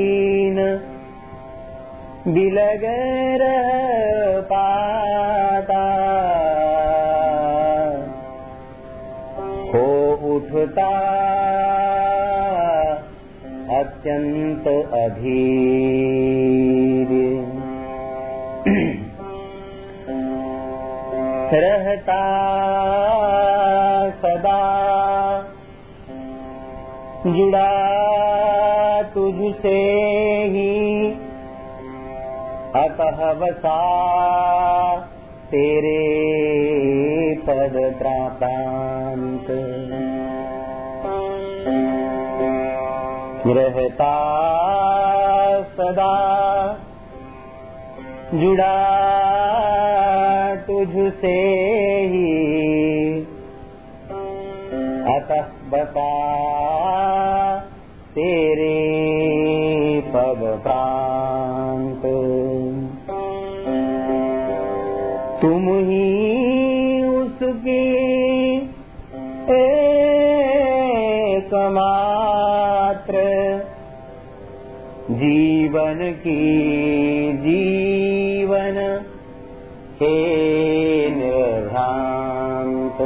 रह 3.36 4.40
पाता 4.40 5.84
हो 9.74 10.14
उठता 10.36 10.88
अत्यंत 13.78 14.68
अधीर। 14.94 15.64
रहता 21.54 22.44
सदा। 24.10 24.74
जुड़ा 27.26 27.84
ही 29.74 31.13
अतः 32.76 33.32
वसा 33.32 33.80
तेरे 35.50 36.00
पद 37.46 37.96
प्रांत 37.98 39.46
रहता 43.46 44.14
सदा 45.62 46.14
जुड़ा 48.34 48.76
तुझसे 50.56 51.36
ही। 52.12 53.20
अतः 55.14 55.46
बसा 55.70 56.63
की 76.02 77.32
जीवन। 77.32 79.04
हे 80.00 81.10
निर्भ्रांत 81.10 82.98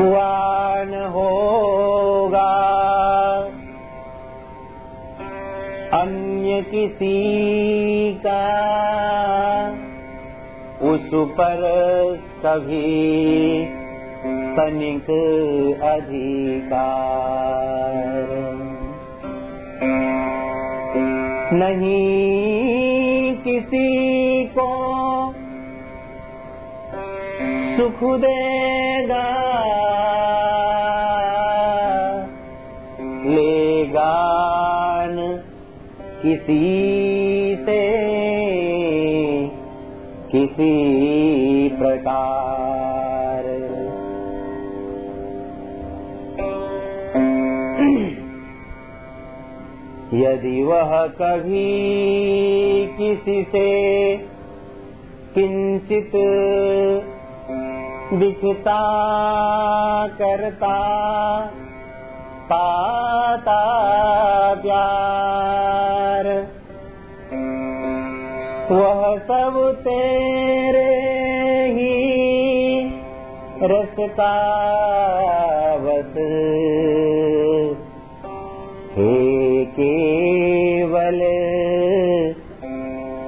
हुआ 0.00 0.82
न 0.82 1.10
होगा। 1.12 2.52
अन्य 6.02 6.62
किसी 6.62 7.18
का 8.26 8.44
उस 10.82 11.10
पर 11.14 11.60
कभी 12.46 13.80
तनिक 14.56 15.10
अधिकार 15.82 18.59
नहीं 21.52 23.34
किसी 23.36 24.44
को 24.58 24.70
सुख 27.76 28.04
देगा। 28.20 29.24
लेगा 33.26 34.30
किसी 36.22 37.56
से 37.56 37.80
किसी 40.32 40.72
प्रकार 41.68 42.39
यदि 50.20 50.62
वह 50.62 50.90
कभी 51.20 51.66
किसी 52.96 53.42
से 53.44 53.66
किंचित 55.34 56.12
दिखता 58.14 58.80
करता 60.18 60.76
पाता 62.50 63.60
प्यार 64.54 66.28
वह 68.72 69.16
सब 69.18 69.60
तेरे 69.78 70.88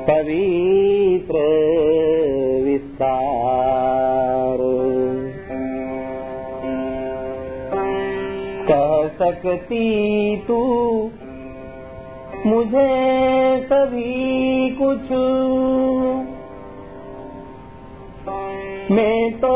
पवित्र 0.03 1.35
विस्तार। 2.65 4.59
कह 8.71 9.09
सकती 9.09 10.37
तू 10.49 10.63
मुझे 12.47 12.89
सभी 13.73 14.71
कुछ। 14.83 15.13
मैं 18.91 19.33
तो 19.33 19.55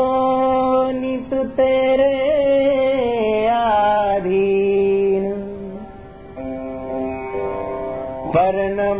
नित 0.91 1.33
तेरे 1.33 2.17
आधीन। 3.47 5.33
पर 8.29 8.55
न 8.55 8.97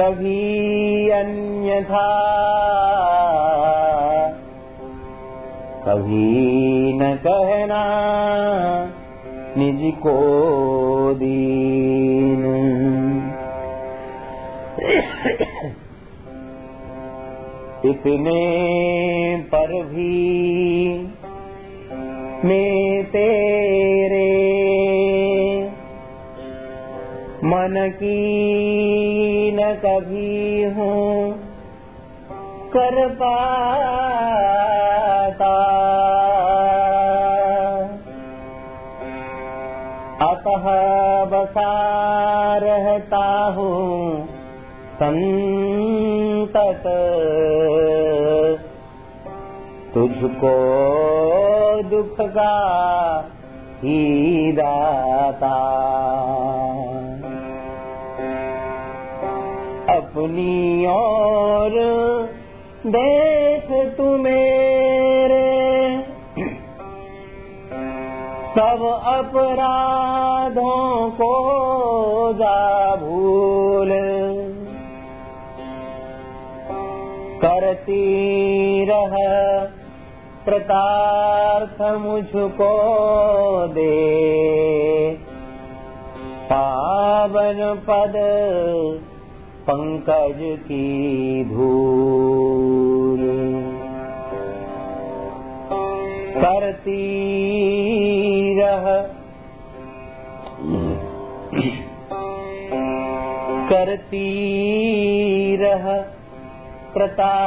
कभी 0.00 1.10
अन्यथा 1.10 2.06
कभी 5.84 6.92
न 6.92 7.14
कहना 7.16 7.82
निज 9.56 9.82
को 9.96 10.14
दीन। 11.14 12.44
इतने 17.84 18.42
पर 19.52 19.72
भी 19.84 20.18
मैं 22.44 23.04
तेरे 23.04 23.99
मन 27.50 27.90
की 27.94 28.16
न 29.52 29.74
कभी 29.74 30.64
हूँ। 30.64 31.32
कर 32.70 33.08
पाता 33.08 33.70
अतः 40.30 40.64
बसा 41.24 41.72
रहता 42.56 43.54
हूँ 43.56 44.26
संतत। 44.94 46.82
तुझको 49.94 50.54
दुख 51.82 52.16
का 52.20 52.54
ही 53.78 54.52
दाता 54.52 55.80
अपनी 60.20 60.86
और 60.86 61.70
देख 62.86 63.96
तू 63.96 64.16
मेरे 64.16 65.50
सब 68.50 69.00
अपराधों 69.04 71.10
को 71.10 72.32
जा 72.32 72.96
भूल। 72.96 73.90
करती 77.42 78.04
रह 78.84 79.16
कृतार्थ 80.46 82.00
मुझको 82.00 82.72
दे। 83.66 83.94
पावन 86.44 87.82
पद 87.88 88.12
पंकज 89.70 90.38
की 90.62 90.86
धूल 91.44 93.20
करती 96.36 97.04
रह 98.60 98.86
करती 103.68 104.24
रह 105.56 105.86
कृतार्थ 106.94 107.38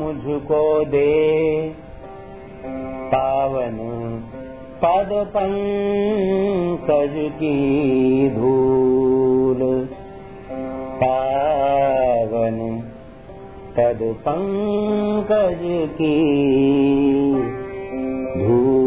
मुझको 0.00 0.62
दे। 0.84 1.10
पद 4.84 5.10
पंकज 5.36 7.16
की 7.34 7.56
धूल 8.30 9.23
पावन 10.94 12.82
पद 13.76 13.98
पंकज 14.02 15.58
की 15.94 16.14
धूल। 18.46 18.84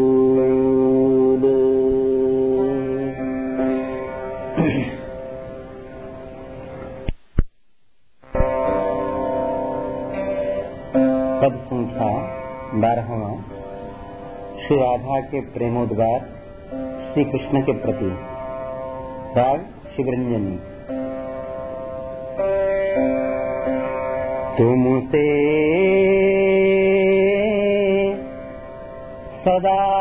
पद 11.42 11.54
संख्या 11.66 12.12
बारहवा। 12.74 13.34
श्री 14.66 14.76
राधा 14.76 15.20
के 15.20 15.40
प्रेमोद्गार 15.40 16.20
श्री 17.12 17.24
कृष्ण 17.24 17.62
के 17.62 17.72
प्रति। 17.72 18.08
राग 19.40 19.60
शिवरंजनी। 19.96 20.77
तुमसे। 24.58 25.48
सदा 29.44 29.98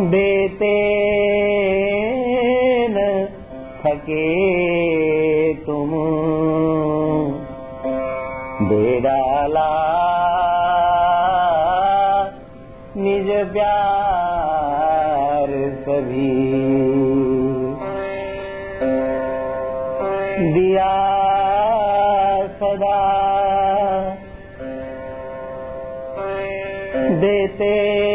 देते 0.00 0.72
न 2.88 3.28
थके 3.80 4.26
तुम। 5.54 5.90
दे 8.68 9.00
डाला 9.00 9.72
निज 12.96 13.52
प्यार 13.52 13.76
सभी। 15.80 16.46
दिया 20.52 20.96
सदा 22.46 23.16
देते 27.10 28.05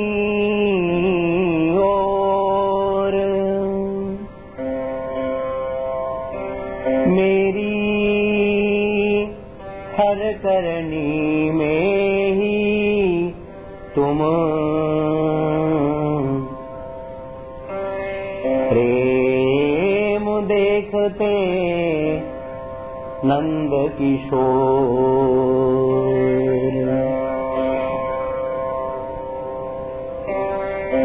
नन्द 23.29 23.73
किशो 23.97 24.43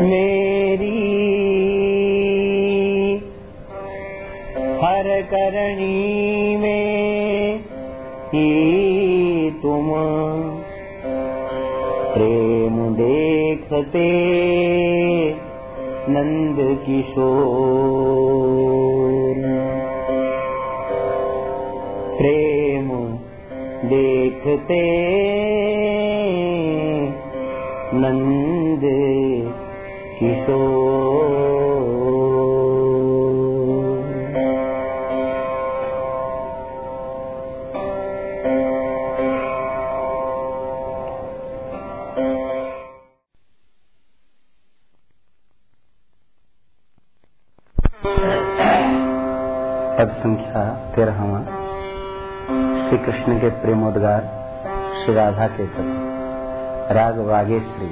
मेरी 0.03 1.01
हरकरणी 4.83 6.57
मे 6.63 6.79
हि 8.33 8.47
तुम 9.63 9.91
प्रेम 12.15 12.79
देखते 13.01 14.09
नन्द 16.15 16.61
किशो 16.87 17.31
देखते 24.45 24.81
नंद 27.95 28.85
किशो 30.19 30.63
संख्या 50.15 50.63
तेरहवा। 50.97 51.64
श्री 52.89 52.99
कृष्ण 53.05 53.39
के 53.41 53.49
प्रेमोद्गार 53.63 54.23
श्री 55.03 55.15
राधा 55.15 55.47
के 55.57 55.67
कवि 55.77 56.95
राग 56.99 57.19
वागेश्वरी 57.29 57.89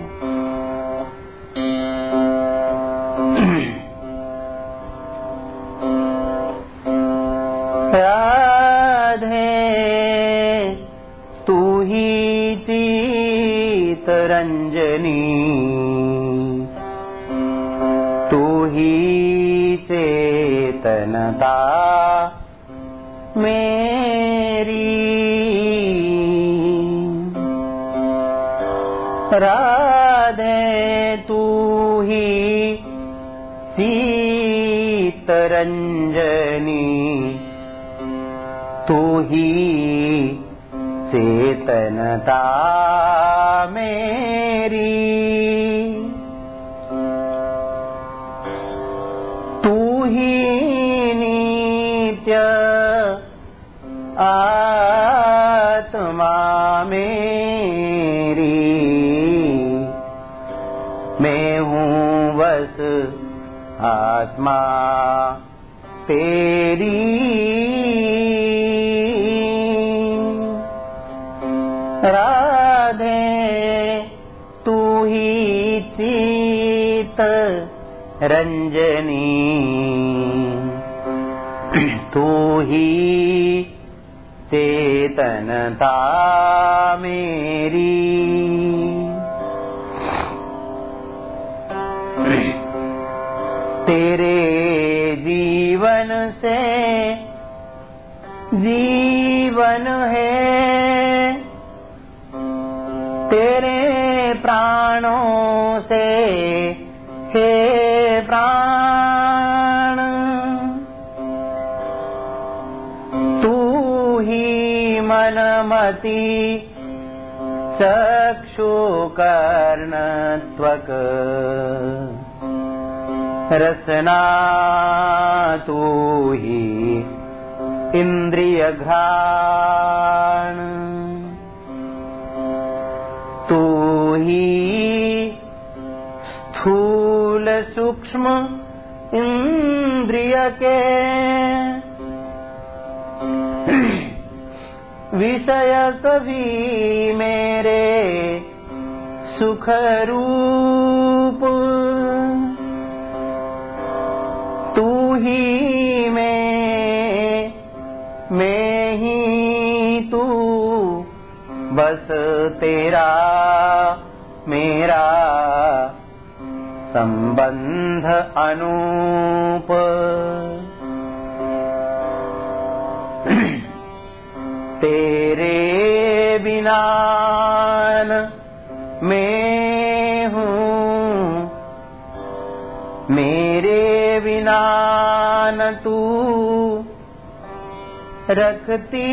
रखती 188.43 189.07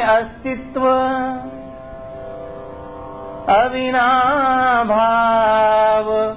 अस्तित्व 0.00 0.86
अविनाभाव 3.54 6.36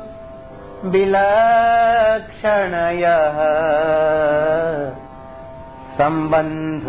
विलक्षणयः। 0.90 3.40
सम्बन्ध 5.98 6.88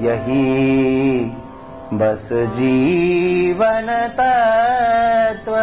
यही 0.00 1.36
बस 1.92 2.28
जीवन 2.32 4.08
तत्व 4.18 5.54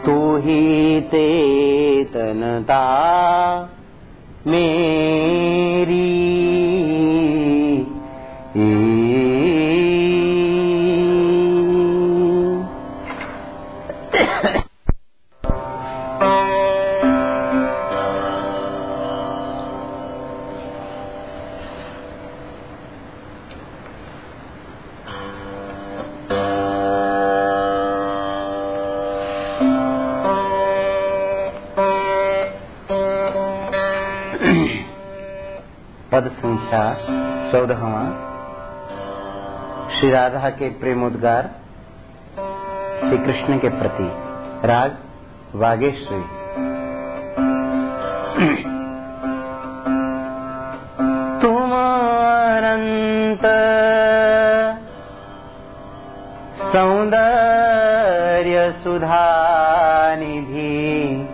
तु 0.06 0.36
हि 0.36 1.00
ते 1.12 1.28
तनता 2.04 2.84
मेरी 4.46 6.23
पद 36.14 36.26
संख्या 36.32 36.80
चौदहवा। 37.52 38.02
श्री 39.90 40.10
राधा 40.10 40.50
के 40.50 40.68
प्रेमोद्गार 40.80 41.48
श्री 43.00 43.18
कृष्ण 43.18 43.58
के 43.58 43.68
प्रति 43.68 44.06
राग 44.68 44.96
वागेश्वरी। 45.54 46.22
तुम 51.42 51.74
सौंदर्य 56.72 58.62
सुधा 58.84 59.26
निधि 60.16 61.28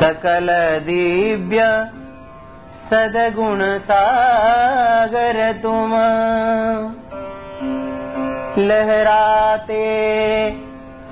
सकल 0.00 0.48
दिव्य 0.86 1.86
सदगुण 2.90 3.78
सागर 3.78 5.52
तुम। 5.52 5.90
लहराते 8.64 9.88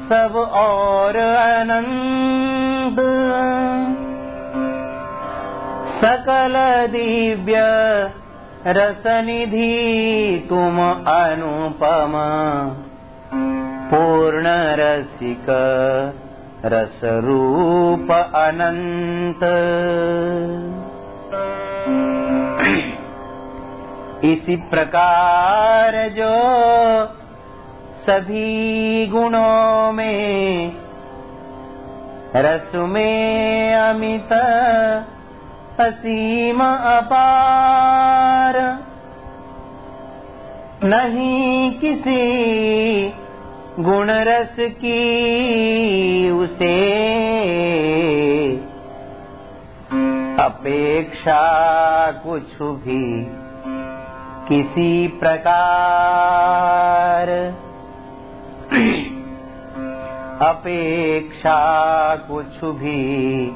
सब 0.09 0.37
और 0.53 1.17
अनंत 1.17 2.99
सकल 6.01 6.55
दिव्य 6.93 7.63
रसनिधि 8.67 10.47
तुम 10.49 10.81
अनुपम। 11.13 12.15
पूर्ण 13.91 14.47
रसिक 14.81 15.47
रसरूप 16.65 18.09
प्रकार 24.71 25.99
जो 26.09 26.35
सभी 28.07 29.07
गुणों 29.07 29.93
में, 29.93 30.73
रस 32.37 32.75
में 32.75 33.75
अमित, 33.75 34.33
असीम, 35.81 36.59
अपार। 36.99 38.79
नहीं 40.85 41.71
किसी 41.71 43.13
गुण 43.79 44.11
रस 44.11 44.57
की 44.59 46.31
उसे 46.31 46.75
अपेक्षा 50.43 51.43
कुछ 52.13 52.63
भी 52.63 53.27
किसी 54.49 55.09
प्रकार। 55.09 57.55
अपेक्षा 60.43 61.59
कुछ 62.17 62.65
भी 62.65 63.47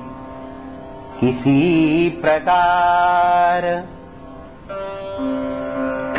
किसी 1.21 2.09
प्रकार। 2.11 3.63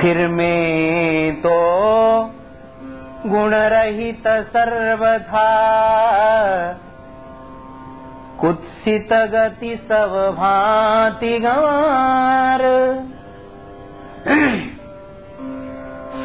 फिर 0.02 0.28
में 0.28 1.36
तो 1.42 1.56
गुण 3.30 3.54
रहित 3.54 4.28
सर्वथा। 4.28 5.48
कुत्सित 8.42 9.14
गति 9.14 9.76
सब 9.90 10.36
भांति 10.38 11.40
गंवार 11.40 12.62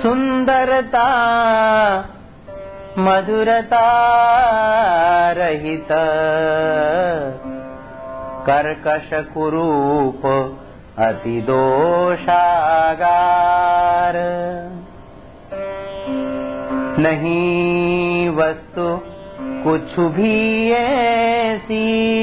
सुंदरता 0.03 1.07
मधुरता 2.99 3.83
रहित। 5.33 5.89
कर्कश 8.49 9.27
कुरूप 9.35 10.23
अति 10.99 11.41
दोषागार। 11.41 14.13
नहीं 16.99 18.31
वस्तु 18.31 19.01
कुछ 19.65 20.01
भी 20.01 20.73
ऐसी, 20.73 22.17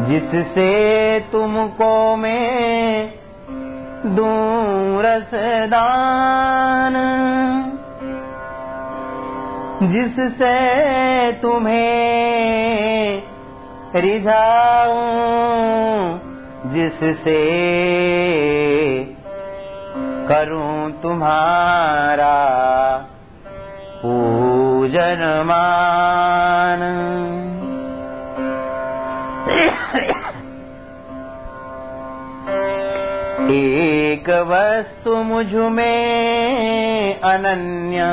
जिससे 0.00 1.20
तुमको 1.20 2.16
मैं 2.16 3.14
दूँ 4.06 5.02
रसदान 5.02 6.94
जिससे 9.82 10.54
तुम्हें 11.32 13.22
रिझाऊं 13.94 14.98
जिससे 16.72 17.38
करूँ 20.28 20.90
तुम्हारा 21.02 22.34
पूरा 24.02 24.88
पूजनमान 24.88 26.82
एक 33.50 34.30
वस्तु 34.30 35.16
मुझमें 35.22 37.20
अनन्य 37.20 38.04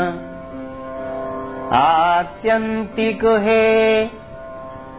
आत्यंतिक 1.74 3.26
है। 3.26 4.12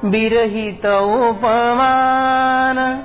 विरहित 0.04 0.86
उपमान। 0.86 3.02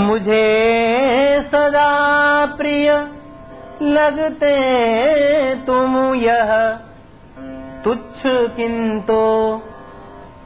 मुझे 0.00 1.48
सदा 1.52 2.46
प्रिय 2.46 3.06
लगते 3.82 5.54
तुम 5.54 6.14
यह 6.14 6.78
तुच्छ 7.84 8.22
किंतु 8.26 9.60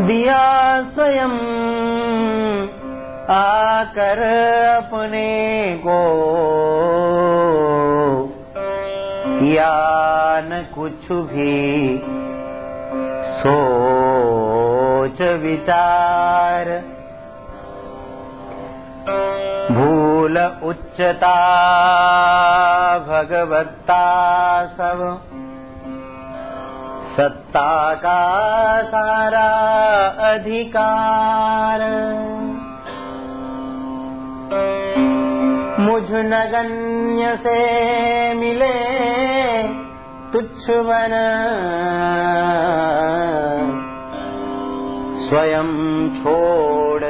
दिया 0.00 0.42
स्वयं 0.82 1.36
आकर 3.30 4.20
अपने 4.76 5.30
को 5.86 5.94
या 9.46 9.70
न 10.44 10.60
कुछ 10.74 11.08
भी 11.30 11.56
सोच 13.40 15.22
विचार 15.42 16.70
भूल 19.72 20.38
उच्चता 20.62 21.34
भगवत्ता 23.08 24.02
सब 24.76 25.04
सत्ता 27.16 27.94
का 28.04 28.20
सारा 28.86 29.48
अधिकार 30.30 31.80
मुझ 35.80 36.12
नगण्य 36.12 37.36
से 37.36 37.58
मिले 38.34 38.76
तुच्छ 40.32 40.70
बन। 40.70 41.12
स्वयं 45.28 46.08
छोड़ 46.22 47.04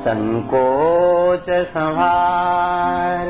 संकोच 0.00 1.50
संहार। 1.50 3.26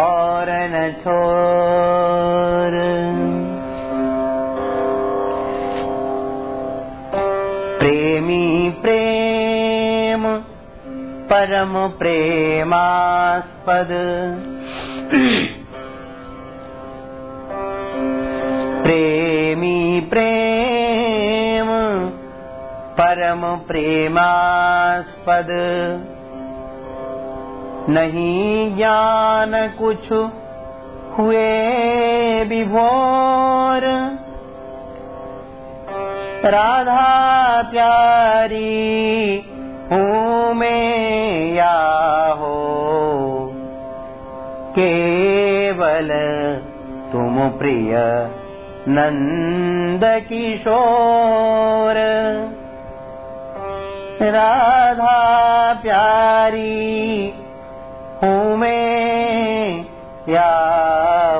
और 0.00 0.46
न 0.50 0.94
छोर। 0.98 2.76
प्रेमी 7.78 8.70
प्रेम, 8.70 10.36
परम 11.32 11.98
प्रेमास्पद। 11.98 13.90
प्रेमी 18.90 20.00
प्रेम, 20.00 21.68
परम 22.92 23.56
प्रेमास्पद। 23.56 25.46
नहीं 27.88 28.76
ज्ञान 28.76 29.52
कुछ 29.78 30.12
हुए 31.18 31.64
विभोर। 32.44 33.86
राधा 36.44 37.62
प्यारी 37.62 38.74
हूँ 39.92 40.54
मैं 40.54 41.54
या 41.54 41.78
हो, 42.32 42.58
केवल 44.70 46.08
तुम 47.12 47.48
प्रिय 47.48 47.96
नंद 48.90 50.04
किशोर 50.28 51.98
राधा 54.34 55.18
प्यारी 55.82 56.80
हूँ 58.22 58.56
मैं 58.56 59.84
या 60.28 60.50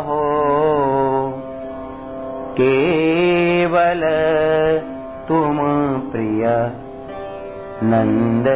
हो 0.07 0.21
केवल 2.61 4.03
तुम 5.29 5.59
प्रिय 6.13 6.47
नंद 7.85 8.49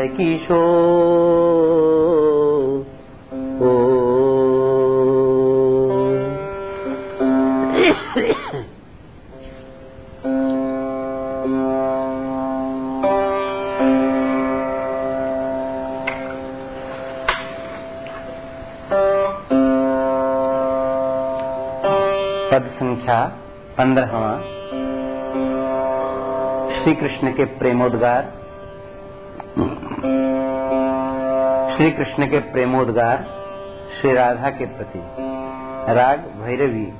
पंद्रहवा। 23.79 24.39
श्री 26.83 26.95
कृष्ण 26.95 27.33
के 27.33 27.45
प्रेमोद्गार। 27.45 28.23
श्री 31.77 31.91
कृष्ण 31.91 32.27
के 32.27 32.39
प्रेमोद्गार 32.39 33.25
श्री 34.01 34.13
राधा 34.13 34.51
के 34.51 34.67
प्रति। 34.67 35.01
राग 35.95 36.19
भैरवी। 36.19 36.93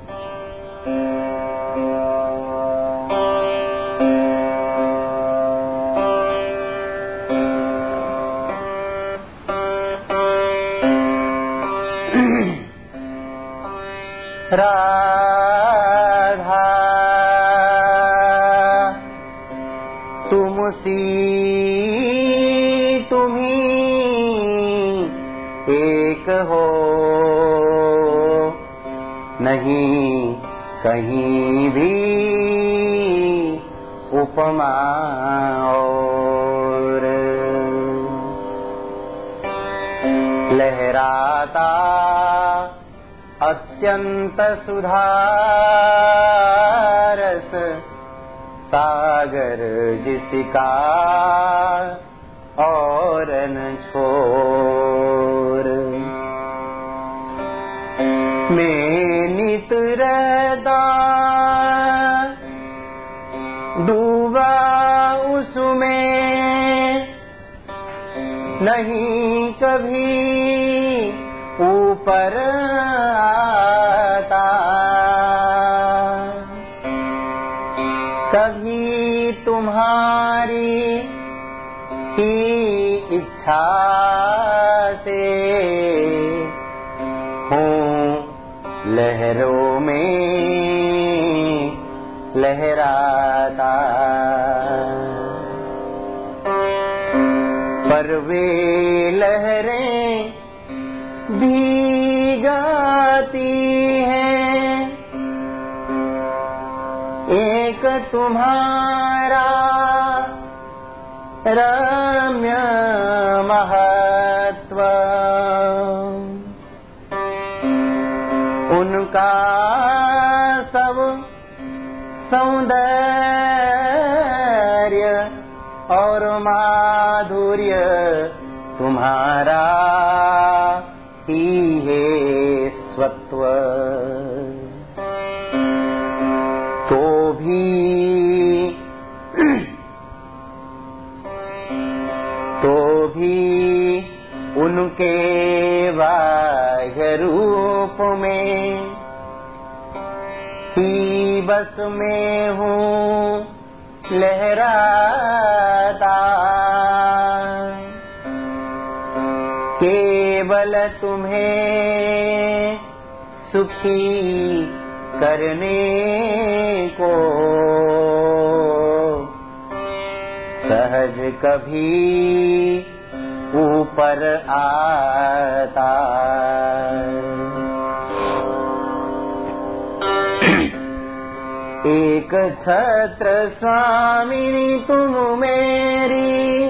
छत्र 182.55 183.51
स्वामिनी 183.59 184.79
तुम 184.87 185.39
मेरी। 185.39 186.67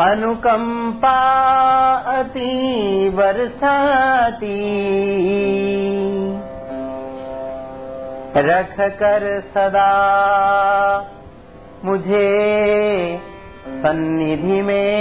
अनुकंपा 0.00 1.20
अति 1.94 3.12
बरसाती। 3.14 4.60
रख 8.36 8.76
कर 8.80 9.40
सदा 9.40 9.90
मुझे 11.84 12.30
सन्निधि 13.68 14.62
में। 14.62 15.00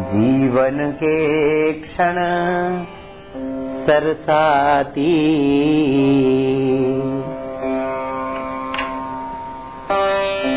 जीवन 0.00 0.90
के 0.92 1.72
क्षण 1.98 2.14
सरसाती। 3.86 5.12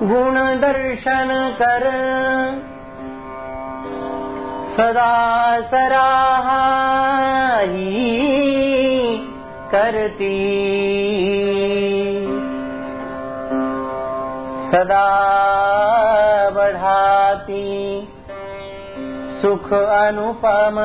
गुण 0.03 0.35
दर्शन 0.59 1.55
कर। 1.61 1.83
सदा 4.77 5.61
सराहा 5.61 6.63
करती। 9.71 10.39
सदा 14.71 15.62
सुख 19.41 19.73
अनुपम। 19.73 20.77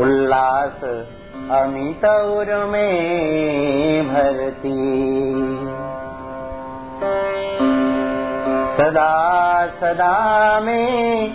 उल्लास 0.00 1.06
अमित 1.50 2.04
उर 2.04 2.66
में 2.66 4.14
भरती। 4.14 4.98
सदा 8.76 9.66
सदा 9.66 10.60
में 10.60 11.32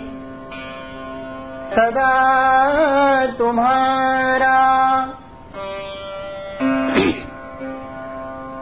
सदा 1.70 2.14
तुम्हारा 3.26 4.93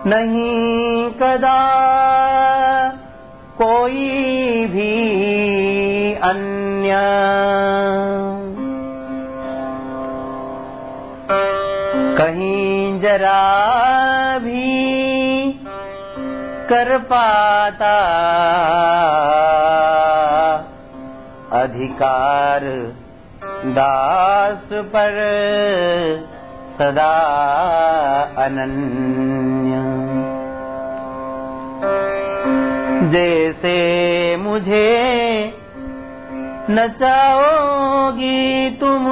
नहीं 0.06 1.10
कदा 1.10 1.58
कोई 3.58 4.66
भी 4.66 4.94
अन्य। 6.14 6.96
कहीं 12.18 13.00
जरा 13.00 13.44
भी 14.38 14.72
कर 16.68 16.98
पाता 16.98 17.94
अधिकार 21.62 22.60
दास 23.78 24.68
पर 24.94 25.16
सदा 26.78 27.14
अनन्य 28.44 29.51
जैसे 33.12 34.36
मुझे 34.36 34.88
नचाओगी 36.70 38.70
तुम 38.70 39.06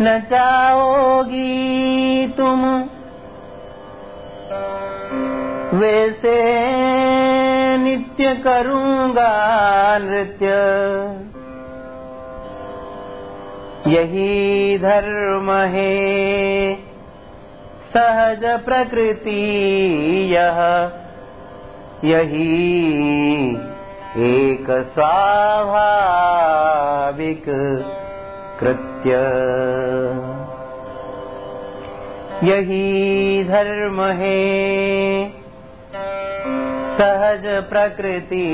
नचाओगी 0.00 2.28
तुम। 2.28 2.88
वैसे 5.74 6.56
नित्य 7.76 8.34
करूंगा 8.34 9.98
नृत्य। 9.98 10.46
यही 13.90 14.78
धर्म 14.78 15.52
है 15.52 16.76
सहज 17.94 18.44
प्रकृति 18.44 19.40
यह। 20.34 20.90
यही 22.04 22.78
एक 24.18 24.90
स्वाभाविक 24.94 27.44
कृत्य 28.60 28.97
यही 32.44 33.44
धर्म 33.44 34.02
है। 34.02 35.32
सहज 36.98 37.64
प्रकृति 37.64 38.46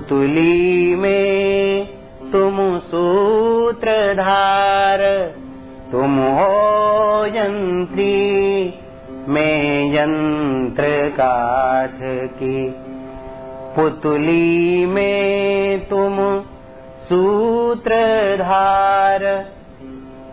पुतली 0.10 0.96
में 0.96 1.88
तुम 2.32 2.80
सूत्रधार, 2.80 5.00
तुम 5.92 6.18
हो 6.18 7.26
यंत्री, 7.26 8.74
में 9.28 9.94
यंत्र 9.94 11.12
काठ 11.14 12.30
की। 12.30 12.76
पुतली 13.76 14.86
में 14.86 15.90
तुम 15.90 16.44
सूत्रधार, 17.02 19.46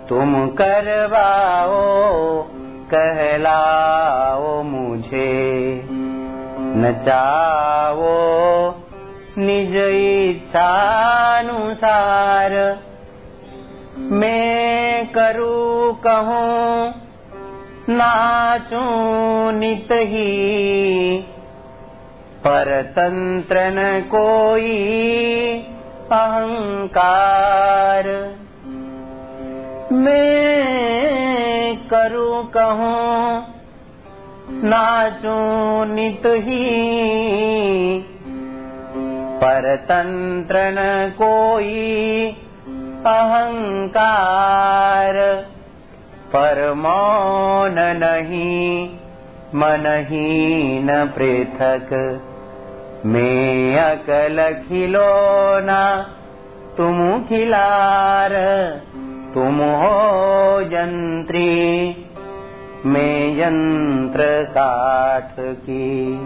तुम 0.09 0.49
करवाओ, 0.49 2.45
कहलाओ 2.95 4.63
मुझे। 4.63 5.83
नचाओ 6.61 8.17
निज 9.39 9.77
इच्छानुसार 10.37 10.53
मैं 13.97 15.07
करूँ 15.07 15.95
कहूँ 15.95 16.95
नाचूं 17.89 19.53
नित 19.53 19.89
ही। 19.93 21.19
परतंत्र 22.45 23.57
न 23.59 24.01
कोई 24.01 24.73
अहंकार। 26.13 28.05
मैं 29.93 31.77
करूं 31.77 32.45
कहूँ 32.45 33.45
नाचूं 34.65 35.87
नित 35.95 36.23
ही 36.27 38.16
परतंत्र 39.47 40.59
न 40.59 41.13
कोई 41.19 42.37
अहंकार। 43.07 45.47
पर 46.33 46.73
मौन 46.73 47.75
नहीं 47.79 48.89
ही 50.09 50.83
न 50.83 51.07
अकल 53.79 54.63
खिलौना 54.69 56.07
तुम 56.77 57.23
खिलार। 57.23 58.33
तुम 59.35 59.59
हो 59.59 60.61
यंत्री 60.61 61.97
मैं 62.87 63.37
यंत्र 63.37 64.47
काठ 64.51 65.33
की 65.39 66.21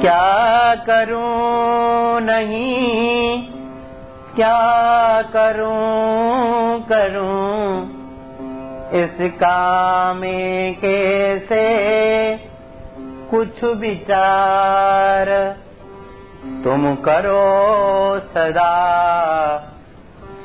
क्या 0.00 0.74
करूँ 0.74 2.20
नहीं? 2.20 3.48
क्या 4.36 5.22
करूँ 5.22 6.80
करूँ? 6.82 7.84
इस 8.92 9.16
काम 9.20 10.20
कैसे 10.80 11.66
कुछ 13.30 13.64
विचार? 13.64 15.56
तुम 16.64 16.94
करो 16.94 17.60
सदा 18.18 18.96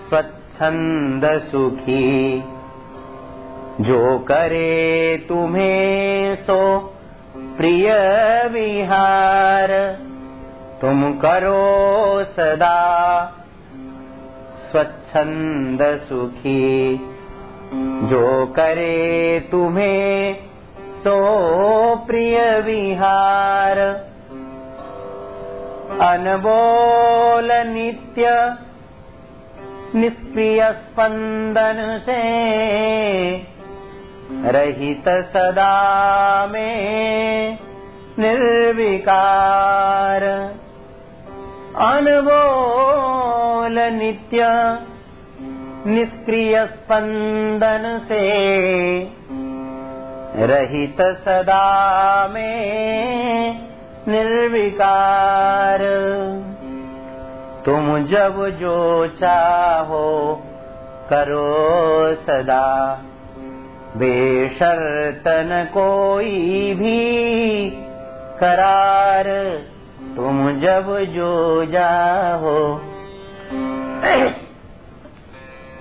स्वच्छंद 0.09 1.21
सुखी। 1.25 2.43
जो 3.81 4.19
करे 4.19 5.17
तुम्हें 5.29 6.35
सो 6.35 6.91
प्रिय 7.37 7.93
विहार 8.47 9.97
तुम 10.81 11.13
करो 11.13 12.23
सदा 12.23 13.25
स्वच्छंद 14.71 15.79
सुखी। 15.81 16.97
जो 18.07 18.45
करे 18.45 19.39
तुम्हें 19.51 20.35
सो 21.03 21.17
प्रिय 21.95 22.59
विहार। 22.59 23.79
अनबोल 26.01 27.51
नित्य 27.51 28.55
निष्क्रिय 29.95 30.71
स्पंदन 30.71 32.01
से 32.05 32.21
रहित 34.31 35.09
सदा 35.09 36.47
में 36.47 37.59
निर्विकार। 38.19 40.23
अनबोल 41.77 43.79
नित्य 43.79 44.47
निष्क्रिय 45.87 46.65
स्पंदन 46.65 48.05
से 48.09 48.19
रहित 50.45 51.01
सदा 51.01 52.27
में 52.27 53.69
निर्विकार। 54.07 55.79
तुम 57.65 58.05
जब 58.05 58.57
जो 58.59 59.07
चाहो 59.07 60.41
करो 61.09 62.15
सदा 62.15 63.01
बेशर्तन 63.95 65.67
कोई 65.73 66.73
भी 66.73 67.69
करार 68.39 69.27
तुम 70.15 70.51
जब 70.59 70.87
जो 71.09 71.65
जाहो, 71.65 72.59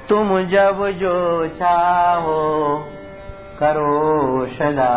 तुम 0.09 0.43
जब 0.45 0.89
जो 0.91 1.47
चाहो 1.49 2.41
करो 3.61 4.47
सदा। 4.47 4.95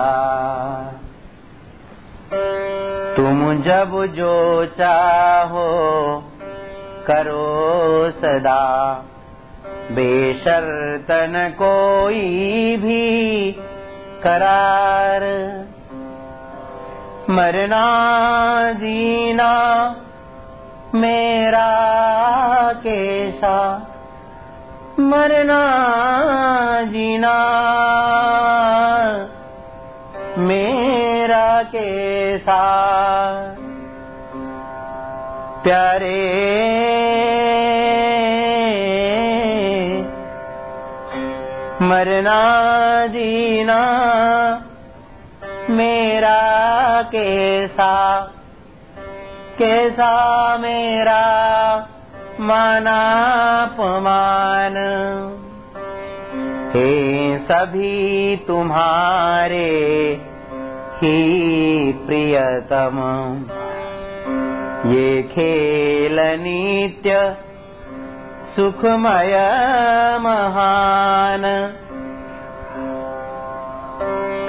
तुम 3.18 3.54
जब 3.62 4.06
जो 4.16 4.66
चाहो 4.66 5.68
करो 7.08 8.12
सदा। 8.12 8.64
बेशर्तन 9.92 11.34
कोई 11.58 12.22
भी 12.78 13.52
करार। 14.24 15.24
मरना 17.30 17.86
जीना 18.74 19.52
मेरा 20.96 21.70
कैसा 22.84 23.58
मरना 25.00 25.62
जीना 26.84 27.36
मेरा 30.40 31.64
कैसा 31.64 32.62
प्यारे 35.64 36.18
जीना 43.08 43.82
मेरा 45.70 46.42
कैसा 47.02 47.94
कैसा 49.60 50.14
मेरा 50.58 51.26
मानापमान 52.40 53.28
हे 56.76 56.94
सभी 57.38 58.38
तुम्हारे 58.38 59.70
ही 61.02 61.18
प्रियतम। 62.08 62.98
ये 64.92 65.24
खेल 65.24 66.20
नित्य 66.20 67.38
सुखमय 68.60 69.38
महान। 70.20 71.42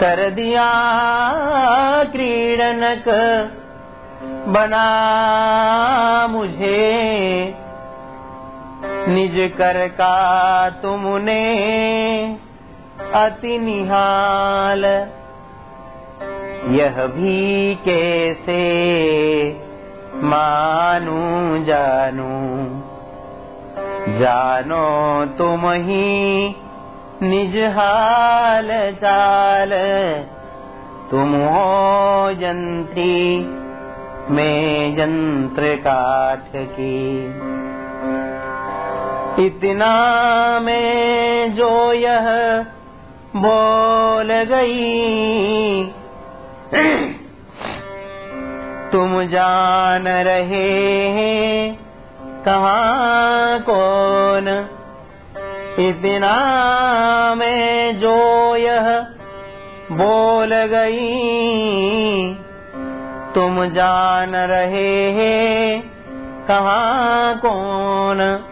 कर 0.01 0.31
दिया 0.31 0.71
क्रीडनक, 2.05 3.05
बना 4.49 4.89
मुझे। 6.27 6.95
निज 9.09 9.53
कर 9.59 9.89
का 9.89 10.71
तुमने 10.71 11.45
अति 13.15 13.59
निहाल। 13.59 14.85
यह 16.75 17.07
भी 17.07 17.75
कैसे 17.75 18.61
मानू, 20.15 21.65
जानू? 21.65 22.78
जानो 24.19 24.85
तुम 25.39 25.71
ही 25.71 26.55
निज 27.23 27.57
हाल 27.77 28.69
चाल। 28.93 29.71
तुम 31.11 31.35
हो 31.35 32.33
जंत्री, 32.33 33.39
में 34.31 34.99
यंत्र 34.99 35.75
काठ 35.77 36.51
की। 36.57 37.27
इतना 39.47 39.95
में 40.61 41.55
जो 41.55 41.93
यह 41.93 42.29
बोल 43.37 44.33
गई, 44.45 45.85
तुम 48.93 49.23
जान 49.23 50.09
रहे 50.09 51.09
हैं 51.09 51.88
कहाँ 52.45 53.61
कौन? 53.61 54.69
इतना 55.79 56.35
में 57.35 57.99
जो 57.99 58.57
यह 58.57 59.07
बोल 59.93 60.49
गई, 60.55 61.09
तुम 63.35 63.65
जान 63.65 64.37
रहे 64.37 65.13
हैं 65.13 65.83
कहाँ 66.49 67.39
कौन? 67.39 68.45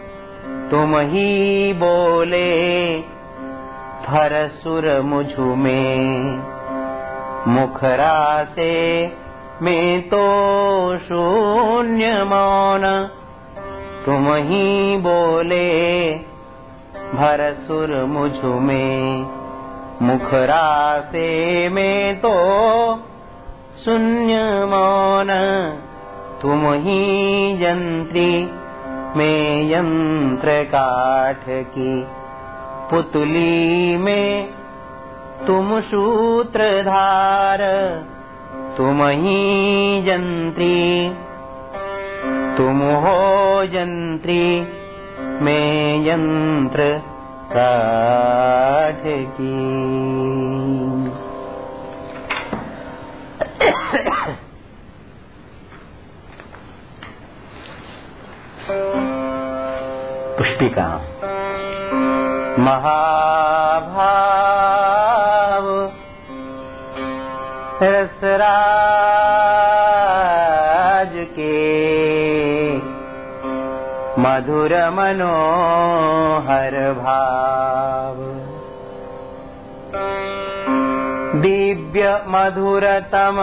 तुम 0.71 0.99
ही 0.99 1.73
बोले, 1.73 2.97
भरसुर 4.07 5.01
मुझु 5.01 5.55
में। 5.55 5.97
मुखरा 7.47 8.43
से 8.43 9.07
मैं 9.61 10.01
तो 10.01 10.27
शून्य 10.97 12.23
मौन। 12.23 13.09
तुम 14.07 14.33
ही 14.33 14.97
बोले 14.97 16.13
भरसुर 17.13 18.05
मुझु 18.05 18.47
में, 18.47 19.25
मुखरा 20.01 20.99
से 20.99 21.27
मैं 21.69 22.19
तो 22.19 22.31
शून्य 23.85 24.37
मौन। 24.65 25.27
तुम 26.41 26.73
ही 26.73 27.01
यंत्री 27.65 28.49
में 29.15 29.71
यंत्र 29.71 30.63
काठ 30.63 31.43
की, 31.49 32.07
पुतली 32.91 33.97
में 33.97 34.49
तुम 35.47 35.79
सूत्रधार। 35.81 37.59
तुम 38.77 39.03
ही 39.03 39.39
यंत्री 40.09 41.11
तुम 42.57 42.79
हो 43.03 43.17
यंत्री 43.63 44.43
मैं 45.41 45.69
यंत्र 46.07 46.85
काठ 47.51 49.03
की 49.35 49.53
पुष्पिका। 60.37 60.89
महाभाव 62.59 63.25
रसरा 67.83 68.57
मधुर 74.19 74.89
मनोहर 74.89 76.93
भाव। 76.93 78.15
दिव्य 81.41 82.21
मधुरतम 82.27 83.37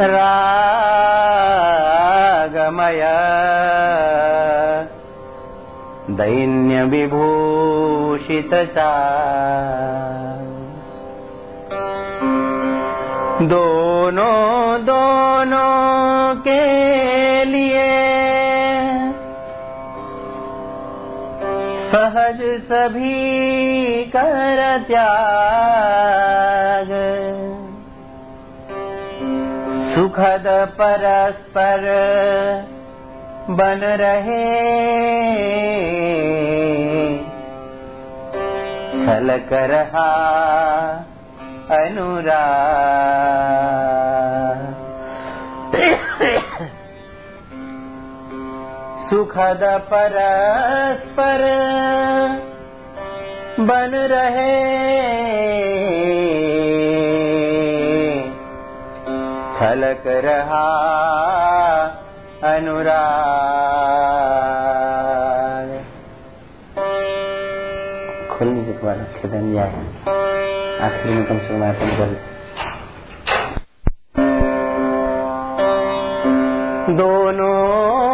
रागमय। 0.00 3.00
दैन्यविभूषितचा 6.10 8.90
दोनों 13.42 14.80
दोनों 14.80 16.40
के 16.40 17.29
सहज 21.92 22.40
सभी 22.40 24.04
कर 24.04 24.84
त्याग। 24.88 26.90
सुखद 29.94 30.44
परस्पर 30.80 31.86
बन 33.50 33.80
रहे। 34.02 34.44
छलक 39.06 39.52
रहा 39.52 40.08
अनुराग 41.70 44.19
सुखद 49.10 49.62
परस्पर 49.92 51.40
बन 53.60 53.94
रहे। 54.12 54.52
छलक 59.56 60.06
रहा 60.26 60.66
अनुराग। 62.52 63.10
खोलने 68.30 68.62
के 68.62 68.72
बाद 68.84 69.06
खेदन 69.16 69.52
जाए 69.54 69.72
आखिर 70.86 71.10
में 71.12 71.24
कम 71.24 71.38
से 71.38 71.48
कम 71.48 71.68
अपन 71.68 71.90
कर 71.98 72.10
दोनों 76.96 78.09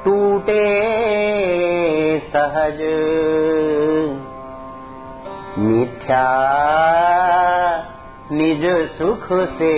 टूटे 0.05 0.65
सहज। 2.19 2.81
मिथ्या 5.59 6.29
निज 8.31 8.65
सुख 8.97 9.27
से 9.31 9.73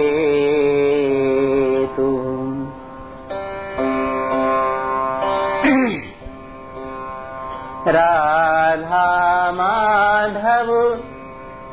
राधा 7.88 9.52
माधव 9.52 10.98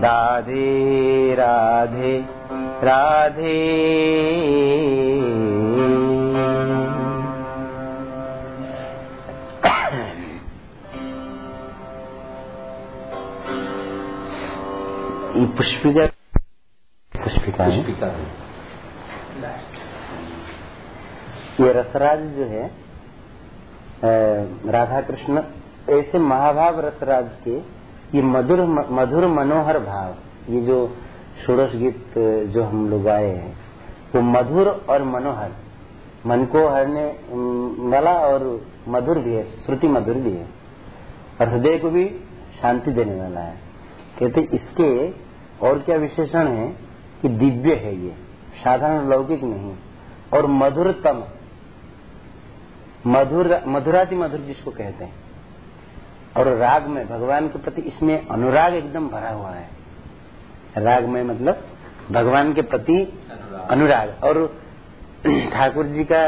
राधे 0.00 1.34
राधे 1.34 2.18
राधे। 2.84 3.56
पुष्पिका 15.58 16.06
पुष्पिका 17.12 17.66
ये 21.60 21.72
रसराज 21.72 22.20
जो 22.36 22.44
है 22.44 22.64
राधा 24.72 25.00
कृष्ण 25.00 25.42
ऐसे 25.90 26.18
महाभाव 26.18 26.80
रसराज 26.80 27.28
के 27.44 27.58
ये 28.14 28.22
मधुर 28.22 28.60
मधुर 28.90 29.26
मनोहर 29.26 29.78
भाव, 29.78 30.14
ये 30.48 30.60
जो 30.60 30.96
षोड़श 31.46 31.74
गीत 31.74 32.14
जो 32.48 32.62
हम 32.64 32.88
लोग 32.90 33.02
गाए 33.02 33.26
हैं, 33.26 33.56
वो 34.14 34.20
मधुर 34.22 34.68
और 34.90 35.02
मनोहर, 35.04 35.50
मन 36.26 36.44
को 36.44 36.66
हरने 36.68 37.04
वाला 37.90 38.12
और 38.20 38.60
मधुर 38.88 39.18
भी 39.18 39.34
है, 39.34 39.44
श्रुति 39.56 39.88
मधुर 39.88 40.14
भी 40.14 40.32
है। 40.32 40.46
और 41.40 41.48
हृदय 41.48 41.78
को 41.78 41.90
भी 41.90 42.04
शांति 42.62 42.90
देने 42.90 43.20
वाला 43.20 43.40
है। 43.40 43.56
कहते 44.18 44.40
इसके 44.54 45.10
और 45.66 45.78
क्या 45.78 45.96
विशेषण 45.96 46.48
है 46.48 46.68
कि 47.22 47.28
दिव्य 47.28 47.74
है 47.74 47.94
ये, 47.96 48.14
साधारण 48.64 49.08
लौकिक 49.08 49.44
नहीं, 49.44 49.74
और 50.34 50.46
मधुरतम, 50.46 51.22
मधुर, 53.06 53.60
मधुराति 53.68 54.16
मधुर 54.16 54.40
जिसको 54.40 54.70
कहते 54.70 55.04
हैं। 55.04 55.27
और 56.38 56.48
राग 56.56 56.86
में 56.86 57.06
भगवान 57.08 57.48
के 57.48 57.58
प्रति 57.58 57.82
इसमें 57.82 58.26
अनुराग 58.28 58.74
एकदम 58.74 59.08
भरा 59.08 59.30
हुआ 59.30 59.50
है। 59.50 59.68
राग 60.78 61.04
में 61.06 61.22
मतलब 61.24 61.62
भगवान 62.12 62.52
के 62.54 62.62
प्रति 62.64 63.00
अनुराग। 63.70 64.14
और 64.24 64.46
ठाकुर 65.52 65.86
जी 65.86 66.04
का 66.04 66.22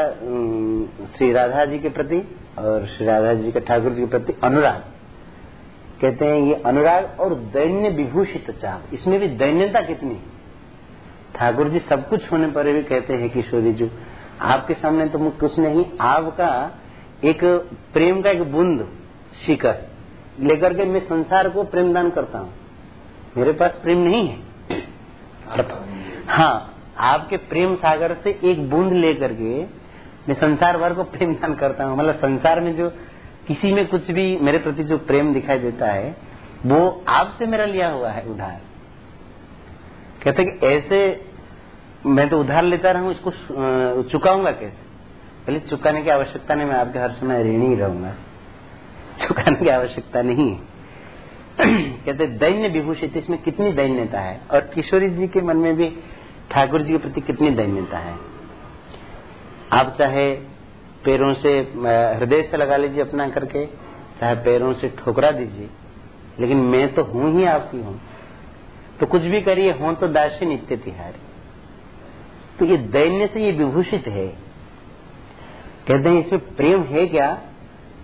श्री 1.17 1.31
राधा 1.33 1.65
जी 1.65 1.79
के 1.79 1.89
प्रति 1.89 2.17
और 2.59 2.87
श्री 2.87 3.05
राधा 3.05 3.33
जी 3.33 3.51
का 3.51 3.59
ठाकुर 3.59 3.91
जी 3.91 4.01
के 4.01 4.07
प्रति 4.07 4.33
अनुराग। 4.43 4.83
कहते 6.01 6.25
हैं 6.25 6.39
ये 6.39 6.53
अनुराग 6.65 7.19
और 7.19 7.33
दैन्य 7.53 7.89
विभूषित 7.89 8.49
चाप 8.51 8.93
इसमें 8.93 9.19
भी 9.19 9.27
दैन्यता 9.37 9.81
कितनी 9.81 10.15
ठाकुर 11.35 11.69
जी 11.69 11.79
सब 11.79 12.07
कुछ 12.09 12.31
होने 12.31 12.47
पर 12.51 12.71
भी 12.73 12.81
कहते 12.83 13.13
हैं 13.13 13.29
किशोरी 13.29 13.73
जी 13.73 13.89
आपके 14.47 14.73
सामने 14.73 15.05
तो 15.09 15.29
कुछ 15.39 15.57
नहीं 15.59 15.85
आपका 16.01 16.49
एक 17.23 17.43
प्रेम 17.93 18.21
का 18.21 18.29
एक 18.29 18.41
बूंद 18.51 18.87
शिकर 19.45 19.89
लेकर 20.39 20.73
के 20.73 20.85
मैं 20.85 20.99
संसार 20.99 21.49
को 21.49 21.63
प्रेम 21.63 21.93
दान 21.93 22.09
करता 22.09 22.39
हूँ। 22.39 22.53
मेरे 23.37 23.51
पास 23.51 23.79
प्रेम 23.83 23.97
नहीं 23.99 24.27
है। 24.27 24.79
अर्थ 25.49 25.71
हाँ 26.29 26.53
आपके 26.97 27.37
प्रेम 27.49 27.75
सागर 27.75 28.13
से 28.13 28.39
एक 28.43 28.69
बूंद 28.69 28.93
लेकर 28.93 29.33
के 29.33 29.61
मैं 30.27 30.33
संसार 30.33 30.77
भर 30.77 30.93
को 30.93 31.03
प्रेम 31.03 31.33
दान 31.33 31.53
करता 31.53 31.83
हूँ। 31.83 31.97
मतलब 31.97 32.15
संसार 32.15 32.59
में 32.59 32.75
जो 32.75 32.89
किसी 33.47 33.71
में 33.73 33.87
कुछ 33.87 34.11
भी 34.11 34.37
मेरे 34.37 34.57
प्रति 34.57 34.83
जो 34.83 34.97
प्रेम 34.97 35.33
दिखाई 35.33 35.59
देता 35.59 35.91
है, 35.91 36.15
वो 36.65 37.03
आपसे 37.09 37.45
मेरा 37.45 37.65
लिया 37.65 37.89
हुआ 37.89 38.09
है 38.09 38.25
उधार। 38.25 38.59
कहते 40.23 40.43
कि 40.43 40.67
ऐसे 40.67 41.29
मैं 42.05 42.27
तो 42.29 42.39
उधार 42.39 42.63
लेता 42.63 42.91
रहूँ, 42.91 43.11
इसको 43.11 43.31
चुकाऊँगा 44.03 44.51
कैसे? 44.51 44.89
पहले 45.47 45.59
चुकाने 45.59 46.01
की 46.01 46.09
आवश्यकता 46.09 46.55
नहीं, 46.55 46.67
मैं 46.67 46.75
आपके 46.75 46.99
हर 46.99 47.11
समय 47.11 47.43
ऋणी 47.43 47.75
रहूँगा। 47.75 48.13
चुकाने 49.21 49.55
की 49.55 49.69
आवश्यकता 49.69 50.21
नहीं 50.21 50.49
है। 50.49 50.59
कहते 51.59 52.27
दैन्य 52.27 52.67
विभूषित, 52.69 53.17
इसमें 53.17 53.41
कितनी 53.41 53.71
दैन्यता 53.73 54.19
है? 54.19 54.39
और 54.51 54.59
किशोरी 54.75 55.09
जी 55.09 55.27
के 55.27 55.41
मन 55.41 55.57
में 55.57 55.75
भी 55.75 55.89
ठाकुर 56.51 56.81
जी 56.81 56.91
के 56.91 56.97
प्रति 56.97 57.21
कितनी 57.21 57.49
दैन्यता 57.51 57.97
है? 57.97 58.15
आप 59.73 59.95
चाहे 59.99 60.31
पैरों 61.05 61.33
से 61.33 61.51
हृदय 61.59 62.41
से 62.41 62.57
लगा 62.57 62.77
लीजिए 62.77 63.01
अपना 63.01 63.27
करके, 63.29 63.65
चाहे 64.19 64.35
पैरों 64.35 64.73
से 64.73 64.89
ठोकरा 64.97 65.31
दीजिए, 65.31 65.69
लेकिन 66.39 66.57
मैं 66.65 66.93
तो 66.93 67.03
हूँ 67.03 67.31
ही 67.33 67.45
आपकी 67.47 67.77
हूँ। 67.77 67.99
तो 68.99 69.05
कुछ 69.05 69.21
भी 69.23 69.41
करिए, 69.41 69.71
हो 69.71 69.93
तो 69.93 70.07
दासी 70.07 70.45
नित्य 70.45 70.75
तिहारी। 70.77 71.19
तो 72.59 72.65
ये 72.65 72.77
दैन्य 72.77 73.27
से 73.27 73.43
ये 73.43 73.51
विभूषित 73.53 74.07
है। 74.07 74.27
कहते 75.87 76.09
हैं, 76.09 76.25
इसमें 76.25 76.55
प्रेम 76.55 76.83
है 76.85 77.05
क्या? 77.07 77.29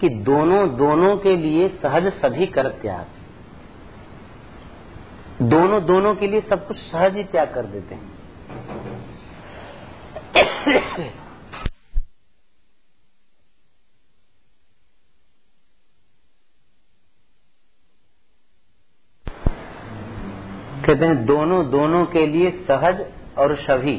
कि 0.02 0.10
दोनों 0.10 0.78
दोनों 0.78 1.18
के 1.18 1.36
लिए 1.36 1.70
सहज 1.70 2.08
सभी 2.14 2.46
कर 2.48 2.68
त्याग। 2.68 3.06
दोनों 5.42 5.86
दोनों 5.86 6.16
के 6.16 6.28
लिए 6.28 6.42
सब 6.42 6.68
कुछ 6.68 6.78
सहज 6.78 7.16
ही 7.16 7.24
त्याग 7.24 7.54
कर 7.54 7.66
देते 7.66 7.96
हैं। 7.96 8.18
कहते 20.86 21.06
हैं, 21.06 21.26
दोनों 21.26 21.70
दोनों 21.72 22.06
के 22.06 22.26
लिए 22.28 22.52
सहज 22.52 23.06
और 23.38 23.56
सभी। 23.56 23.98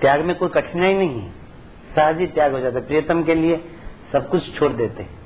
त्याग 0.00 0.20
में 0.20 0.36
कोई 0.38 0.48
कठिनाई 0.48 0.94
नहीं 0.94 1.20
है। 1.20 1.30
सहज 1.94 2.18
ही 2.18 2.26
त्याग 2.26 2.52
हो 2.52 2.60
जाता 2.60 2.78
है। 2.78 2.86
प्रियतम 2.86 3.22
के 3.22 3.34
लिए 3.34 3.56
सब 4.12 4.28
कुछ 4.28 4.58
छोड़ 4.58 4.72
देते 4.72 5.02
हैं। 5.02 5.20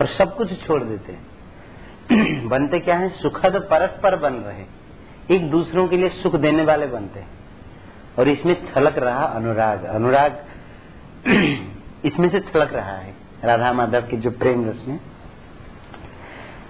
और 0.00 0.06
सब 0.06 0.36
कुछ 0.36 0.66
छोड़ 0.66 0.82
देते 0.82 1.12
हैं। 1.12 2.48
बनते 2.48 2.78
क्या 2.78 2.96
है? 2.96 3.08
सुखद 3.08 3.56
परस्पर 3.56 4.16
बन 4.16 4.32
रहे। 4.32 4.64
एक 5.34 5.50
दूसरों 5.50 5.88
के 5.88 5.96
लिए 5.96 6.08
सुख 6.08 6.36
देने 6.36 6.64
वाले 6.64 6.86
बनते 6.86 7.20
हैं। 7.20 7.28
और 8.18 8.28
इसमें 8.28 8.74
छलक 8.74 8.98
रहा 8.98 9.24
अनुराग। 9.24 9.84
अनुराग 9.84 10.44
इसमें 12.04 12.28
से 12.28 12.40
छलक 12.40 12.72
रहा 12.72 12.96
है 12.96 13.14
राधा 13.44 13.72
माधव 13.72 14.00
के 14.00 14.16
जो 14.16 14.30
प्रेम 14.30 14.70
रस 14.70 14.84
में। 14.88 15.00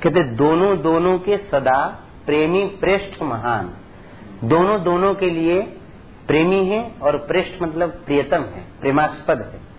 कहते, 0.03 0.23
दोनों 0.23 0.83
दोनों 0.83 1.19
के 1.19 1.37
सदा 1.37 2.05
प्रेमी 2.27 2.65
प्रेष्ठ 2.65 3.23
महान। 3.23 3.77
दोनों 4.45 4.83
दोनों 4.83 5.15
के 5.15 5.31
लिए 5.31 5.63
प्रेमी 6.27 6.67
है 6.67 6.93
और 7.03 7.17
प्रेष्ठ 7.17 7.63
मतलब 7.63 7.91
प्रियतम 7.91 8.43
है, 8.43 8.65
प्रेमास्पद 8.81 9.39
है। 9.43 9.70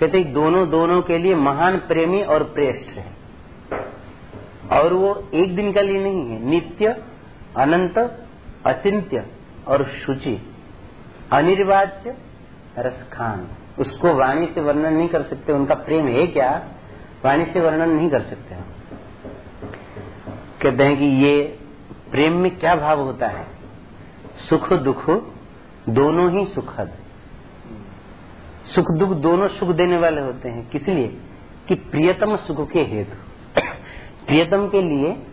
कहते 0.00 0.24
दोनों 0.24 0.70
दोनों 0.70 1.02
के 1.02 1.18
लिए 1.18 1.34
महान 1.34 1.76
प्रेमी 1.76 2.22
और 2.22 2.44
प्रेष्ठ 2.44 2.90
है। 2.90 3.14
और 4.80 4.92
वो 4.92 5.28
एक 5.34 5.56
दिन 5.56 5.72
का 5.72 5.80
लिए 5.80 6.04
नहीं 6.04 6.30
है, 6.30 6.46
नित्य, 6.46 7.04
अनंत, 7.56 8.24
अचिंत्य 8.66 9.26
और 9.68 9.84
शुचि, 9.84 10.54
अनिर्वाच्य, 11.32 12.14
रसखान। 12.78 13.48
उसको 13.78 14.14
वाणी 14.14 14.46
से 14.46 14.60
वर्णन 14.60 14.94
नहीं 14.94 15.08
कर 15.08 15.22
सकते, 15.22 15.52
उनका 15.52 15.74
प्रेम 15.74 16.08
है 16.08 16.26
क्या? 16.26 16.64
वाणी 17.24 17.44
से 17.44 17.60
वर्णन 17.60 17.88
नहीं 17.88 18.10
कर 18.10 18.20
सकते 18.20 18.54
हम। 18.54 18.64
कहते 20.62 20.84
हैं 20.84 20.98
कि 20.98 21.04
ये 21.04 21.58
प्रेम 22.10 22.32
में 22.32 22.58
क्या 22.58 22.74
भाव 22.74 23.00
होता 23.00 23.26
है? 23.26 23.46
सुख 24.48 24.72
दुख, 24.72 25.10
दोनों 25.88 26.30
ही 26.30 26.46
सुखद। 26.46 26.90
सुख 28.74 28.90
दुख 28.90 29.10
दोनों 29.10 29.48
सुख 29.48 29.68
देने 29.68 29.98
वाले 29.98 30.20
होते 30.20 30.48
हैं। 30.48 30.70
किस 30.70 30.88
लिए? 30.88 31.20
कि 31.68 31.74
प्रियतम 31.74 32.36
सुख 32.36 32.70
के 32.70 32.80
हेतु। 32.80 33.16
प्रियतम 34.26 34.68
के 34.68 34.82
लिए 34.82 35.26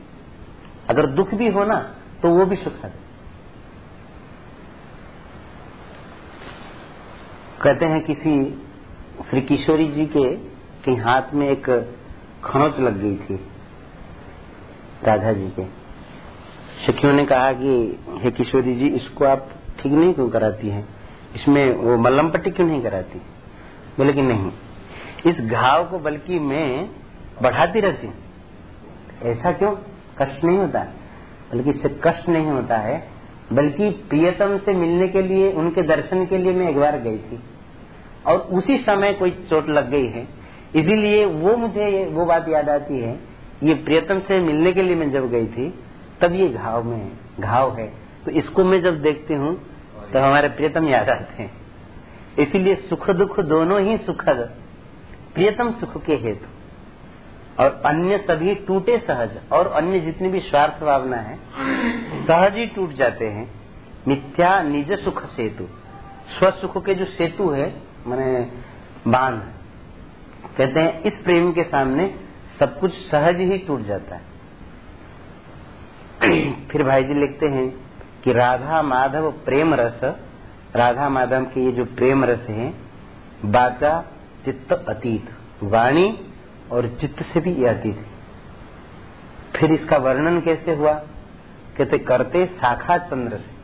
अगर 0.90 1.08
दुख 1.08 1.34
भी 1.34 1.50
हो 1.50 1.64
ना 1.64 1.96
तो 2.22 2.30
वो 2.30 2.46
भी 2.46 2.56
सुखद 2.56 2.92
कहते 7.62 7.86
हैं 7.86 8.02
किसी 8.02 8.62
श्री 9.30 9.42
किशोरी 9.42 9.88
जी 9.88 10.06
के 10.06 10.36
के 10.86 10.92
हाथ 10.92 11.22
में 11.34 11.50
एक 11.50 11.96
खनोच 12.44 12.80
लग 12.80 12.98
गई 12.98 13.16
थी 13.16 13.36
राधा 15.04 15.34
जी 15.34 15.48
के। 15.48 15.66
सखियों 16.88 17.14
ने 17.14 17.26
कहा 17.26 17.54
कि, 17.54 18.00
हे 18.10 18.32
किशोरी 18.32 18.76
जी, 18.76 18.88
इसको 18.88 19.26
आप 19.26 19.50
ठीक 19.80 19.92
नहीं 19.92 20.14
क्यों 20.14 20.30
कराती 20.30 20.70
हैं? 20.70 21.01
इसमें 21.36 21.76
वो 21.76 21.98
मल्लम 21.98 22.30
पट्टी 22.30 22.52
क्यों 22.52 22.68
नहीं 22.68 22.82
कराती? 22.82 23.20
बोले 23.98 24.14
कि 24.14 24.22
नहीं। 24.22 24.52
इस 25.26 25.41
घाव 25.41 25.86
को 25.86 25.99
बल्कि 25.99 26.40
मैं 26.40 26.90
बढ़ाती 27.41 27.80
रहती 27.80 28.08
हूँ। 28.08 28.16
ऐसा 29.24 29.52
क्यों? 29.52 29.72
कष्ट 30.22 30.44
नहीं 30.44 30.58
होता। 30.58 30.80
बल्कि 31.53 31.70
इससे 31.70 31.90
कष्ट 31.90 32.30
नहीं 32.30 32.48
होता 32.48 32.78
है। 32.78 33.08
बल्कि 33.53 33.90
प्रियतम 33.90 34.58
से 34.58 34.74
मिलने 34.74 35.08
के 35.08 35.22
लिए, 35.22 35.53
उनके 35.53 35.82
दर्शन 35.82 36.26
के 36.26 36.38
लिए 36.38 36.53
मैं 36.53 36.70
एक 36.70 36.78
बार 36.78 36.98
गई 36.98 37.18
थी। 37.18 37.40
और 38.26 38.38
उसी 38.38 38.78
समय 38.78 39.14
कोई 39.14 39.32
चोट 39.32 39.70
लग 39.70 39.90
गई 39.90 40.08
है। 40.08 40.28
इसीलिए 40.76 41.26
वो 41.26 41.58
मुझे 41.58 42.06
वो 42.06 42.26
बात 42.26 42.49
याद 42.49 42.70
आती 42.70 42.99
है, 42.99 43.20
ये 43.64 43.74
प्रियतम 43.74 44.20
से 44.20 44.40
मिलने 44.40 44.74
के 44.74 44.82
लिए 44.82 44.95
मैं 44.95 45.12
जब 45.12 45.32
गई 45.32 45.45
थी, 45.45 45.80
तब 46.22 46.34
ये 46.34 46.49
घाव 46.49 46.84
में, 46.84 47.12
घाव 47.40 47.78
है। 47.78 47.94
तो 48.26 48.32
इसको 48.32 48.64
मैं 48.64 48.82
जब 48.82 49.02
देखती 49.02 49.34
हूँ 49.34 49.70
तो 50.14 50.20
हमारे 50.20 50.50
प्रियतम 50.50 50.88
याद 50.88 51.10
आते 51.10 51.44
हैं। 51.44 51.52
इसीलिए 52.40 52.76
सुख 52.76 53.10
दुख 53.10 53.40
दोनों 53.40 53.82
ही 53.82 53.98
सुखद 53.98 54.56
प्रियतम 55.34 55.72
सुख 55.72 56.04
के 56.06 56.16
हेतु। 56.16 56.46
और 57.64 57.82
अन्य 57.86 58.18
सभी 58.18 58.56
टूटे 58.56 58.98
सहज। 58.98 59.38
और 59.52 59.68
अन्य 59.68 60.00
जितनी 60.00 60.30
भी 60.30 60.40
स्वार्थ 60.40 60.84
भावना 60.84 61.18
है, 61.18 61.38
सहज 62.28 62.56
ही 62.56 62.66
टूट 62.66 62.92
जाते 62.92 63.28
हैं। 63.28 63.52
मिथ्या 64.08 64.62
निज 64.62 64.92
सुख 65.00 65.26
सेतु। 65.26 65.68
स्वसुख 66.40 66.86
के 66.86 66.96
जो 66.96 67.06
सेतु 67.06 67.50
है, 67.50 67.74
मैंने 68.08 68.52
बाँध 69.08 69.42
कहते 70.58 70.80
हैं, 70.80 71.02
इस 71.04 71.14
प्रेम 71.14 71.52
के 71.52 71.64
सामने 71.64 72.16
सब 72.60 72.80
कुछ 72.80 72.94
सहज 72.94 73.36
ही 73.36 73.58
टूट 73.58 73.82
जाता 73.82 74.16
है। 74.16 74.22
फिर 76.68 76.84
भाई 76.84 77.04
जी 77.04 77.14
लिखते 77.14 77.48
हैं 77.48 77.81
कि 78.23 78.34
राधा 78.34 78.81
माधव 78.81 79.31
प्रेम 79.31 79.73
रस, 79.73 79.99
राधा 80.76 81.10
माधव 81.10 81.43
के 81.43 81.65
ये 81.65 81.72
जो 81.72 81.85
प्रेम 81.85 82.26
रस 82.26 82.39
है, 82.39 82.73
बाचा 83.45 84.06
चित्त 84.45 84.73
अतीत, 84.73 85.30
वाणी 85.64 86.19
और 86.72 86.98
चित्त 87.02 87.23
से 87.23 87.39
भी 87.39 87.53
ये 87.53 87.68
अतीत 87.68 87.98
है। 87.98 88.06
फिर 89.56 89.72
इसका 89.72 89.98
वर्णन 89.98 90.41
कैसे 90.41 90.76
हुआ? 90.76 90.93
कहते, 91.77 91.98
करते 91.98 92.45
शाखा 92.45 92.98
चंद्र 92.98 93.38
से। 93.38 93.61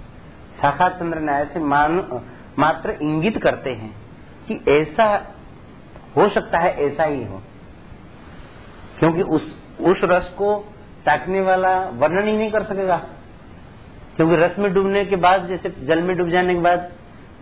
शाखा 0.61 0.89
चंद्र 0.89 1.19
न्याय 1.19 1.45
से 1.45 1.59
मान, 1.59 2.21
मात्र 2.59 2.89
इंगित 2.89 3.38
करते 3.38 3.73
हैं 3.73 3.95
कि 4.47 4.61
ऐसा 4.67 5.35
हो 6.17 6.29
सकता 6.29 6.59
है, 6.59 6.77
ऐसा 6.85 7.03
ही 7.03 7.25
हो। 7.25 7.41
क्योंकि 8.99 9.21
उस 9.21 9.55
उस 9.81 10.01
रस 10.03 10.29
को 10.29 10.73
ताकने 11.05 11.41
वाला 11.41 11.79
वर्णन 11.79 12.27
ही 12.27 12.38
नहीं 12.38 12.51
कर 12.51 12.63
सकेगा। 12.63 13.01
क्योंकि 14.18 14.35
रस 14.35 14.60
में 14.60 14.73
डूबने 14.73 15.06
के 15.06 15.15
बाद, 15.15 15.48
जैसे 15.48 15.73
जल 15.84 16.02
में 16.02 16.18
डूब 16.18 16.30
जाने 16.30 16.56
के 16.56 16.61
बाद 16.61 16.91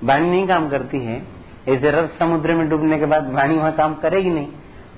वाणी 0.03 0.30
नहीं 0.30 0.47
काम 0.47 0.69
करती 0.69 0.99
है, 0.99 1.23
ऐसे 1.68 1.91
रस 1.91 2.10
समुद्र 2.19 2.53
में 2.53 2.69
डूबने 2.69 2.99
के 2.99 3.06
बाद 3.06 3.34
वाणी 3.34 3.57
वहाँ 3.57 3.72
काम 3.72 3.95
करेगी 3.95 4.30
नहीं। 4.30 4.47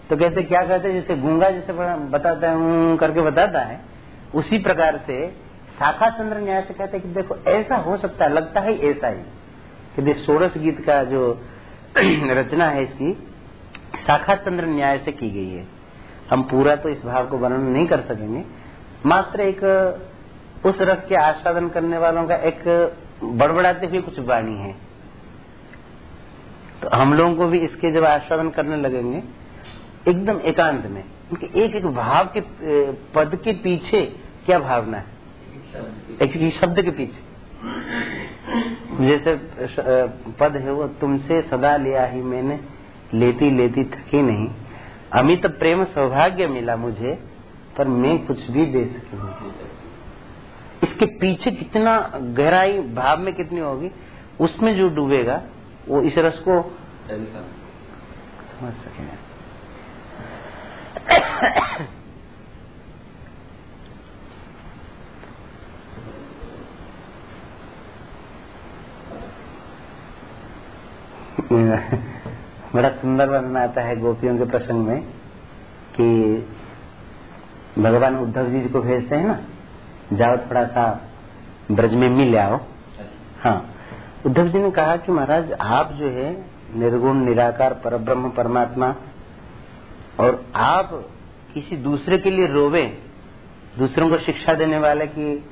तो 0.10 0.18
कहते 0.18 0.42
क्या 0.42 0.62
कहते 0.62 0.94
जैसे 0.94 1.16
गूँगा 1.16 1.50
जैसे 1.50 1.74
बताता 2.08 2.52
है 2.52 2.58
करके 2.98 3.22
बताता 3.22 3.60
है, 3.60 3.80
उसी 4.36 4.58
प्रकार 4.58 5.02
से 5.08 5.48
शाखा 5.80 6.10
चंद्र 6.10 6.38
न्याय 6.38 6.62
से 6.62 6.74
कहते 6.74 7.00
कि 7.00 7.08
देखो, 7.08 7.36
ऐसा 7.48 7.76
हो 7.76 7.98
सकता 7.98 8.26
है, 8.26 8.34
लगता 8.34 8.60
है 8.60 8.78
ऐसा 8.78 9.08
ही। 9.08 9.20
कि 9.96 10.02
देख 10.02 10.18
सोरस 10.18 10.54
गीत 10.58 10.86
का 10.86 11.04
जो 11.04 11.42
रचना 12.24 12.66
है 12.66 12.84
इसकी, 12.84 13.14
शाखा 14.08 14.36
चंद्र 14.36 14.66
न्याय 14.66 14.98
से 14.98 15.12
की 15.12 15.30
गई 15.30 15.50
है। 15.50 15.68
हम 16.32 16.44
पूरा 16.44 16.76
तो 16.76 16.90
इस 16.90 17.06
भाव 17.06 17.28
को 17.28 17.38
वर्णन 17.38 17.62
नहीं 17.62 17.88
कर 17.88 18.00
सकेंगे। 18.00 18.44
मात्र 19.06 19.42
एक 19.42 19.60
उस 20.66 20.78
रस 20.82 21.06
के 21.10 21.16
आस्वादन 21.16 21.68
करने 21.70 21.98
वालों 21.98 22.28
का 22.28 22.36
एक 22.48 22.64
बड़बड़ाते 23.24 23.88
हुए 23.88 24.02
कुछ 24.02 24.20
वाणी 24.20 24.56
है। 24.58 24.76
तो 26.82 26.90
हम 26.90 27.14
लोगों 27.14 27.36
को 27.36 27.48
भी 27.48 27.60
इसके 27.60 27.92
जब 27.92 28.06
आस्वादन 28.06 28.50
करने 28.50 28.78
लगेंगे, 28.78 29.22
एकदम 30.08 30.40
एकांत 30.46 30.86
में 30.86 31.04
उनके 31.32 31.48
एक 31.64 31.76
एक 31.76 31.86
भाव 31.86 32.30
के 32.38 32.42
पद 33.14 33.40
के 33.44 33.54
पीछे 33.54 34.02
क्या 34.46 34.60
भावना 34.60 34.98
है? 34.98 35.06
एक 36.22 36.52
शब्द 36.54 36.82
के 36.82 36.92
पीछे। 36.92 37.26
जैसे 39.00 39.36
पद 40.40 40.56
है 40.56 40.72
वो, 40.72 40.88
तुमसे 41.00 41.42
सदा 41.42 41.76
लिया 41.78 42.06
ही 42.06 42.22
मैंने, 42.24 42.60
लेती 43.14 43.50
लेती 43.52 43.84
थकी 43.86 44.22
नहीं। 44.22 44.50
अमित 45.14 45.46
प्रेम 45.60 45.84
सौभाग्य 45.86 46.48
मिला 46.48 46.76
मुझे, 46.78 47.18
पर 47.78 47.88
मैं 47.88 48.18
कुछ 48.26 48.50
भी 48.52 48.66
दे 48.66 48.86
सकी 48.86 49.18
इसके 50.84 51.06
पीछे 51.20 51.52
कितना 51.52 51.98
गहराई 52.38 52.80
भाव 52.94 53.20
में 53.20 53.34
कितनी 53.34 53.60
होगी 53.60 53.92
उसमें 54.40 54.76
जो 54.78 54.88
डूबेगा 54.90 55.42
वो 55.88 56.02
इस 56.02 56.18
रस 56.18 56.40
को 56.48 56.62
समझ 58.52 58.74
सकेगा 58.74 59.18
बड़ा 72.74 72.90
सुंदर 72.92 73.30
वर्णन 73.30 73.58
आता 73.58 73.82
है 73.82 73.96
गोपियों 74.00 74.38
के 74.38 74.46
प्रसंग 74.46 74.88
में 74.88 75.02
कि 75.96 76.08
भगवान 77.82 78.18
उद्धव 78.18 78.50
जी 78.50 78.70
को 78.70 78.82
भेजते 78.82 79.16
हैं 79.16 79.28
ना 79.28 79.40
जाओ, 80.14 80.38
थोड़ा 80.38 80.66
सा 80.66 81.10
ब्रज 81.72 81.94
में 81.94 82.10
मिल 82.10 82.38
आओ। 82.38 82.60
हाँ। 83.42 83.74
उद्धव 84.26 84.48
जी 84.48 84.60
ने 84.60 84.72
कहा 84.72 84.96
कि 84.98 85.12
महाराज, 85.12 85.52
आप 85.52 85.92
जो 85.94 86.10
है, 86.10 86.46
निर्गुण, 86.76 87.18
निराकार 87.18 87.74
पर 87.74 87.98
ब्रह्म 87.98 88.30
परमात्मा, 88.30 88.96
और 90.20 90.46
आप 90.56 91.06
किसी 91.54 91.78
दूसरे 91.78 92.18
के 92.18 92.30
लिए 92.30 92.48
रोवे, 92.48 93.00
दूसरों 93.78 94.10
को 94.10 94.18
शिक्षा 94.18 94.54
देने 94.54 94.78
वाले 94.78 95.08
की 95.08 95.50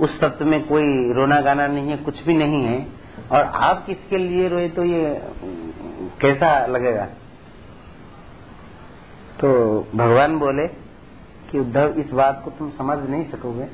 उस 0.00 0.20
तत्व 0.20 0.44
में 0.44 0.66
कोई 0.66 1.12
रोना 1.12 1.40
गाना 1.40 1.66
नहीं 1.66 1.90
है, 1.90 1.96
कुछ 1.96 2.24
भी 2.24 2.34
नहीं 2.34 2.64
है, 2.64 2.86
और 3.32 3.44
आप 3.44 3.86
किसके 3.86 4.18
लिए 4.18 4.48
रोए 4.48 4.68
तो 4.68 4.84
ये 4.84 5.22
कैसा 6.20 6.66
लगेगा? 6.66 7.04
तो 9.40 9.80
भगवान 9.94 10.38
बोले 10.38 10.89
कि 11.50 11.58
उद्धव, 11.58 11.98
इस 12.00 12.10
बात 12.12 12.42
को 12.44 12.50
तुम 12.50 12.70
समझ 12.70 12.98
नहीं 13.00 13.24
सकोगे, 13.30 13.64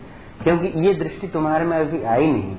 क्योंकि 0.42 0.68
ये 0.86 0.94
दृष्टि 0.94 1.28
तुम्हारे 1.28 1.64
में 1.64 1.76
अभी 1.78 2.02
आई 2.04 2.30
नहीं। 2.32 2.56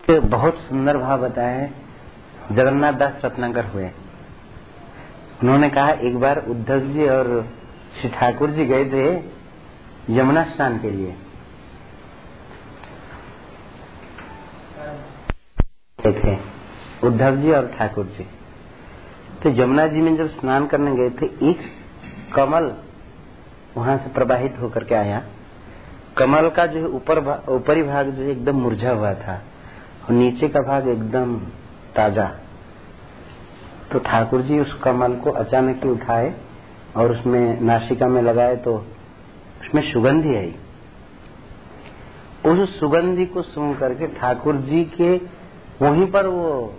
तो 0.00 0.20
बहुत 0.22 0.58
सुंदर 0.60 0.96
भाव 0.96 1.22
बताया 1.22 1.54
है 1.54 1.70
जगन्नाथ 2.52 2.92
दास 2.92 3.24
रत्नाकर 3.24 3.64
हुए। 3.64 3.90
उन्होंने 5.42 5.68
कहा, 5.70 5.90
एक 5.90 6.18
बार 6.20 6.44
उद्धव 6.46 6.80
जी 6.82 7.08
और 7.08 7.26
श्री 8.00 8.10
ठाकुर 8.10 8.50
जी 8.50 8.64
गए 8.66 8.84
थे 8.84 9.06
यमुना 10.12 10.42
स्नान 10.44 10.78
के 10.78 10.90
लिए। 10.90 11.14
थे, 16.14 16.36
उद्धव 17.04 17.36
जी 17.36 17.52
और 17.52 17.66
ठाकुर 17.68 18.04
जी। 18.08 18.26
तो 19.42 19.50
यमुना 19.52 19.86
जी 19.86 20.00
में 20.00 20.16
जब 20.16 20.28
स्नान 20.30 20.66
करने 20.66 20.94
गए 20.96 21.10
थे, 21.12 21.26
एक 21.50 21.60
कमल 22.34 22.72
वहाँ 23.76 23.96
से 23.98 24.12
प्रवाहित 24.12 24.54
होकर 24.60 24.84
के 24.84 24.94
आया। 24.94 25.22
कमल 26.18 26.48
का 26.48 26.66
जो 26.66 26.86
ऊपर 26.88 27.18
ऊपरी 27.48 27.82
भाग 27.82 28.10
जो 28.10 28.22
एकदम 28.22 28.56
मुरझा 28.56 28.90
हुआ 28.90 29.12
था 29.14 29.34
और 30.04 30.14
नीचे 30.14 30.48
का 30.48 30.60
भाग 30.62 30.88
एकदम 30.88 31.36
ताज़ा। 31.96 32.26
तो 33.92 33.98
ठाकुर 33.98 34.42
जी 34.42 34.60
उस 34.60 34.72
कमल 34.74 35.14
को 35.14 35.30
अचानक 35.32 35.84
ही 35.84 35.90
उठाए 35.90 36.34
और 36.96 37.12
उसमें 37.12 37.60
नासिका 37.60 38.06
में 38.06 38.20
लगाए 38.22 38.56
तो 38.56 38.74
उसमें 39.62 39.82
सुगंधी 39.92 40.34
आई। 40.34 40.54
उस 42.46 42.78
सुगंधी 42.80 43.26
को 43.26 43.42
सुन 43.42 43.74
करके 43.74 44.06
ठाकुर 44.14 44.56
जी 44.62 44.84
के 44.92 45.16
वहीं 45.82 46.06
पर 46.06 46.26
वो 46.26 46.74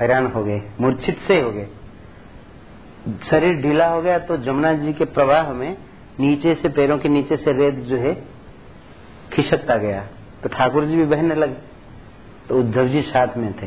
हैरान 0.00 0.26
हो 0.26 0.42
गए, 0.44 0.62
मूर्छित 0.80 1.18
से 1.26 1.40
हो 1.40 1.50
गए। 1.50 1.68
शरीर 3.30 3.60
ढीला 3.62 3.88
हो 3.88 4.00
गया 4.02 4.18
तो 4.18 4.36
जमुना 4.36 4.72
जी 4.74 4.92
के 4.92 5.04
प्रवाह 5.06 5.52
में 5.52 5.76
नीचे 6.20 6.54
से, 6.54 6.68
पैरों 6.68 6.98
के 6.98 7.08
नीचे 7.08 7.36
से 7.36 7.52
रेत 7.52 7.74
जो 7.84 7.96
है, 7.96 8.14
खिसकता 9.32 9.76
गया 9.76 10.06
तो 10.42 10.48
ठाकुर 10.48 10.84
जी 10.84 10.96
भी 10.96 11.04
बहने 11.06 11.34
लगे। 11.34 11.56
तो 12.48 12.58
उद्धव 12.58 12.88
जी 12.88 13.02
साथ 13.02 13.36
में 13.36 13.52
थे। 13.52 13.66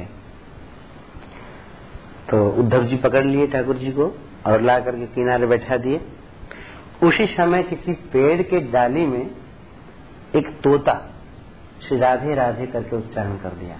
तो 2.30 2.48
उद्धव 2.49 2.83
जी 2.83 2.95
पकड़ 2.95 3.23
लिए 3.25 3.48
ठाकुर 3.48 3.77
जी 3.77 3.91
को 3.91 4.14
और 4.45 4.61
ला 4.61 4.80
करके 4.80 5.06
किनारे 5.06 5.48
बैठा 5.48 5.77
दिए। 5.77 6.01
उसी 7.03 7.25
समय 7.27 7.64
किसी 7.64 7.93
पेड़ 8.14 8.41
के 8.41 8.59
डाली 8.72 9.06
में 9.06 9.30
एक 10.35 10.48
तोता 10.64 10.93
श्री 11.88 11.98
राधे 11.98 12.35
राधे 12.35 12.65
करके 12.65 12.95
उच्चारण 12.95 13.38
कर 13.38 13.49
दिया। 13.56 13.77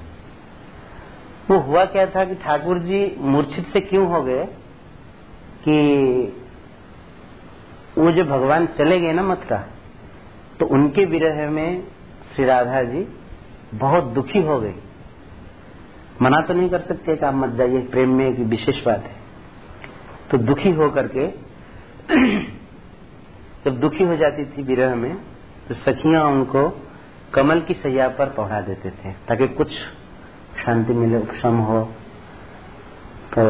वो 1.50 1.60
हुआ 1.60 1.86
क्या 1.86 2.06
था 2.06 2.26
कि 2.26 2.36
ठाकुर 2.36 2.80
जी 2.80 3.16
मूर्छित 3.20 3.68
से 3.74 3.82
क्यों 3.82 4.08
हो 4.08 4.24
गए 4.24 4.50
कि 5.64 6.34
वो 7.98 8.12
जो 8.12 8.24
भगवान 8.24 8.68
चले 8.78 9.00
गए 9.00 9.14
ना 9.14 9.24
मथुरा 9.24 9.68
तो 10.60 10.66
उनके 10.66 11.06
विरह 11.06 11.50
में 11.50 11.84
श्री 12.36 12.46
राधा 12.46 12.84
जी 12.84 13.08
बहुत 13.74 14.14
दुखी 14.14 14.42
हो 14.42 14.60
गई। 14.60 14.74
मना 16.22 16.42
तो 16.42 16.54
नहीं 16.54 16.70
कर 16.70 16.80
सकते 16.80 17.16
कि 17.16 17.26
आप 17.26 17.34
मत 17.34 17.50
जाइए, 17.50 17.82
प्रेम 17.82 18.10
में 18.10 18.30
एक 18.30 18.40
विशेष 18.40 18.86
बात 18.86 19.00
है। 19.00 19.16
तो 20.32 20.38
दुखी 20.38 20.72
हो 20.72 20.90
करके 20.90 21.28
जब 23.66 23.80
दुखी 23.80 24.04
हो 24.04 24.16
जाती 24.16 24.46
थी 24.46 24.64
विरह 24.64 24.96
में 24.96 25.18
तो 25.68 25.76
सखियाँ 25.76 26.26
उनको 26.26 26.82
कमल 27.34 27.62
की 27.62 27.74
सैया 27.74 28.10
पर 28.10 28.30
पढ़ा 28.30 28.62
देते 28.62 28.90
थे, 28.90 29.14
ताकि 29.28 29.50
कुछ 29.50 29.68
शांति 30.66 30.94
मिले 30.94 31.18
उपशम 31.18 31.58
हो 31.62 31.82
तो 33.32 33.44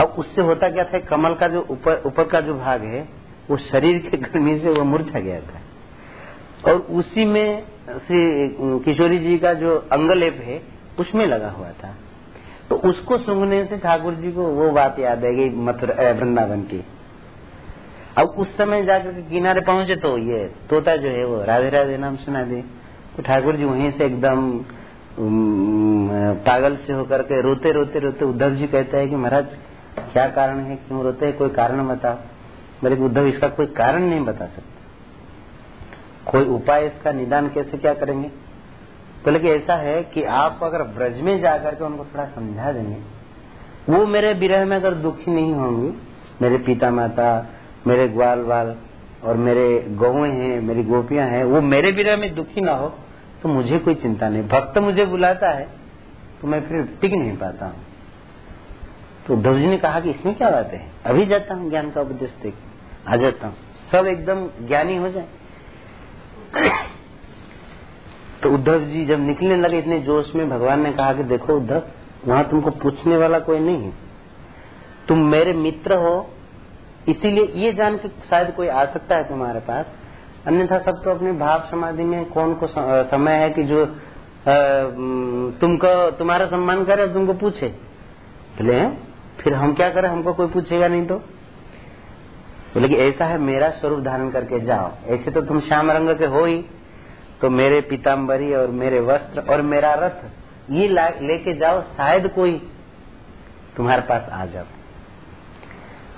अब 0.00 0.14
उससे 0.18 0.42
होता 0.42 0.68
क्या 0.68 0.84
था, 0.84 0.98
कमल 1.00 1.34
का 1.34 1.48
जो 1.48 1.66
ऊपर 1.70 2.02
ऊपर 2.06 2.24
का 2.24 2.40
जो 2.40 2.54
भाग 2.56 2.84
है, 2.84 3.00
वो 3.50 3.56
शरीर 3.58 3.98
के 4.00 4.16
गर्मी 4.18 4.58
से 4.60 4.70
वो 4.70 4.84
मुरझा 4.84 5.18
गया 5.18 5.40
था। 5.40 5.60
और 6.64 6.78
उसी 6.92 7.24
में 7.24 7.62
श्री 7.98 8.20
किशोरी 8.84 9.18
जी 9.18 9.36
का 9.38 9.52
जो 9.54 9.76
अंगलेप 9.92 10.40
है, 10.40 10.60
उसमें 11.00 11.26
लगा 11.26 11.50
हुआ 11.50 11.70
था। 11.82 11.94
तो 12.68 12.76
उसको 12.88 13.18
सुंगने 13.18 13.64
से 13.64 13.78
ठाकुर 13.78 14.14
जी 14.14 14.32
को 14.32 14.46
वो 14.54 14.70
बात 14.72 14.98
याद 14.98 15.24
है 15.24 15.34
गई, 15.34 15.50
मथुरा 15.58 16.10
वृंदावन 16.12 16.62
की। 16.64 16.84
अब 18.18 18.34
उस 18.38 18.56
समय 18.56 18.82
जाकर 18.84 19.12
के 19.12 19.22
किनारे 19.30 19.60
पहुँचे 19.62 19.96
तो 19.96 20.16
ये 20.20 20.44
तोता 20.70 20.96
जो 20.96 21.08
है 21.08 21.24
वो 21.24 21.42
राधे 21.44 21.70
राधे 21.70 21.96
नाम 21.96 22.16
सुना 22.16 22.42
दे। 22.44 22.60
तो 23.16 23.22
ठाकुर 23.22 23.56
जी 23.56 23.64
वहीं 23.64 23.90
से 23.90 24.04
एकदम 24.06 24.52
पागल 26.46 26.76
से 26.76 26.92
होकर 26.92 27.22
के 27.22 27.40
रोते 27.40 27.72
रोते 27.72 27.98
रोते 27.98 28.24
उद्धव 28.24 28.50
जी 28.50 28.66
कहते 28.66 28.96
हैं 28.96 29.08
कि 29.08 29.16
महाराज, 29.16 29.46
क्या 30.12 30.28
कारण 30.28 30.58
है? 30.58 30.76
क्यों 30.76 31.02
रोते 31.02 31.26
है? 31.26 31.32
कोई 31.32 31.48
कारण 31.48 31.88
बताओ। 31.88 32.16
मेरे 32.84 32.96
उद्धव, 32.96 33.26
इसका 33.26 33.48
कोई 33.48 33.66
कारण 33.66 34.02
नहीं 34.02 34.20
बता 34.20 34.46
सकते। 34.46 34.70
कोई 36.30 36.44
उपाय 36.44 36.86
इसका 36.86 37.12
निदान 37.12 37.48
कैसे 37.48 37.78
क्या 37.78 37.94
करेंगे? 37.94 38.30
तो 39.24 39.30
लेकिन 39.30 39.50
ऐसा 39.50 39.74
है 39.74 40.02
कि 40.04 40.22
आप 40.22 40.60
अगर 40.62 40.82
ब्रज 40.82 41.20
में 41.20 41.40
जाकर 41.40 41.74
के 41.74 41.84
उनको 41.84 42.04
थोड़ा 42.04 42.24
समझा 42.24 42.72
देंगे, 42.72 42.96
वो 43.92 44.06
मेरे 44.06 44.32
विरह 44.32 44.64
में 44.64 44.76
अगर 44.76 44.94
दुखी 44.94 45.30
नहीं 45.30 45.52
होंगी, 45.52 45.92
मेरे 46.42 46.58
पिता 46.58 46.90
माता 46.90 47.46
मेरे 47.86 48.08
ग्वाल 48.08 48.40
वाल 48.40 48.76
और 49.24 49.36
मेरे 49.36 49.86
गौ 49.88 50.12
हैं, 50.12 50.60
मेरी 50.60 50.82
गोपियाँ 50.82 51.26
हैं, 51.26 51.44
वो 51.44 51.60
मेरे 51.60 51.90
विरह 51.90 52.16
में 52.16 52.34
दुखी 52.34 52.60
ना 52.60 52.72
हो 52.72 52.94
तो 53.42 53.48
मुझे 53.48 53.78
कोई 53.78 53.94
चिंता 53.94 54.28
नहीं। 54.28 54.42
भक्त 54.48 54.78
मुझे 54.78 55.04
बुलाता 55.04 55.50
है 55.50 55.68
तो 56.40 56.48
मैं 56.48 56.60
फिर 56.60 56.82
टिक 57.00 57.12
नहीं 57.12 57.36
पाता 57.36 57.66
हूँ। 57.66 57.84
तो 59.26 59.34
उद्धव 59.34 59.58
जी 59.58 59.66
ने 59.66 59.78
कहा 59.78 60.00
कि 60.00 60.10
इसमें 60.10 60.34
क्या 60.34 60.50
बात 60.50 60.72
है? 60.72 60.80
अभी 61.06 61.26
जाता 61.26 61.54
हूँ 61.54 61.70
ज्ञान 61.70 61.90
का 61.90 62.00
उपदेश 62.00 62.34
देख। 62.42 62.54
आ 63.08 63.16
जाता 63.16 63.46
हूँ। 63.46 63.56
सब 63.92 64.06
एकदम 64.06 64.46
ज्ञानी 64.66 64.96
हो 64.96 65.08
जाए। 65.08 65.28
तो 68.42 68.50
उद्धव 68.50 68.84
जी 68.84 69.04
जब 69.06 69.20
निकलने 69.20 69.56
लगे 69.56 69.78
इतने 69.78 69.98
जोश 70.00 70.34
में, 70.34 70.48
भगवान 70.50 70.80
ने 70.80 70.92
कहा 70.92 71.12
कि 71.12 71.22
देखो 71.22 71.56
उद्धव, 71.56 71.82
वहाँ 72.26 72.44
तुमको 72.44 72.70
पूछने 72.70 73.16
वाला 73.16 73.38
कोई 73.38 73.58
नहीं 73.58 73.82
है। 73.82 73.92
तुम 75.08 75.18
मेरे 75.18 75.52
मित्र 75.52 75.94
हो, 75.94 76.30
इसीलिए 77.08 77.44
ये 77.56 77.72
जान 77.72 77.96
के 77.96 78.08
शायद 78.08 78.50
कोई 78.50 78.68
आ 78.68 78.84
सकता 78.84 79.16
है 79.16 79.28
तुम्हारे 79.28 79.60
पास। 79.60 79.86
अन्यथा 80.46 80.78
सब 80.78 81.02
तो 81.02 81.10
अपने 81.10 81.32
भाव 81.32 81.66
समाधि 81.70 82.02
में 82.02 82.24
कौन 82.24 82.54
को 82.54 82.66
समय 83.04 83.32
है 83.32 83.50
कि 83.50 83.62
जो 83.62 83.84
तुमको, 85.60 86.10
तुम्हारा 86.10 86.46
सम्मान 86.46 86.84
करे 86.84 87.02
और 87.02 87.12
तुमको 87.12 87.32
पूछे? 87.32 87.66
बोले 88.58 88.86
फिर 89.40 89.54
हम 89.54 89.74
क्या 89.74 89.88
करें? 89.90 90.08
हमको 90.08 90.32
कोई 90.32 90.46
पूछेगा 90.46 90.88
नहीं 90.88 91.06
तो? 91.06 91.16
बोले 92.74 92.88
कि, 92.88 92.96
ऐसा 92.96 93.24
है, 93.24 93.38
मेरा 93.38 93.70
स्वरूप 93.70 94.00
धारण 94.00 94.30
करके 94.30 94.60
जाओ। 94.60 94.90
ऐसे 95.06 95.30
तो 95.30 95.40
तुम 95.42 95.60
श्याम 95.60 95.90
रंग 95.90 96.16
के 96.16 96.26
हो 96.26 96.44
ही। 96.44 96.64
तो 97.40 97.50
मेरे 97.50 97.80
पीताम्बरी 97.80 98.52
और 98.54 98.68
मेरे 98.70 99.00
वस्त्र 99.00 99.40
और 99.50 99.62
मेरा 99.62 99.94
रथ, 99.94 100.24
ये 100.70 100.88
लेके 100.88 101.54
जाओ, 101.54 101.80
शायद 101.82 102.28
कोई 102.28 102.52
तुम्हारे 103.76 104.02
पास 104.02 104.28
आ 104.32 104.44
जाओ। 104.46 104.64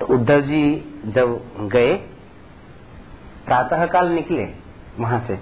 तो 0.00 0.06
उद्धव 0.06 0.40
जी 0.40 0.64
जब 1.06 1.40
गए 1.72 1.94
प्रातः 3.46 3.86
काल 3.86 4.08
निकले 4.08 4.48
वहाँ 4.98 5.24
से 5.26 5.38